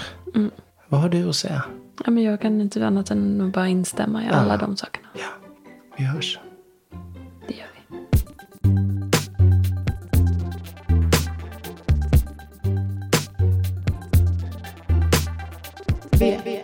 [0.88, 1.64] Vad har du att säga?
[2.04, 5.08] Ja, men jag kan inte annat än att bara instämma i alla de sakerna.
[5.14, 5.48] Ja,
[5.96, 6.38] vi hörs.
[7.48, 7.80] Det gör vi.
[16.18, 16.63] V, V,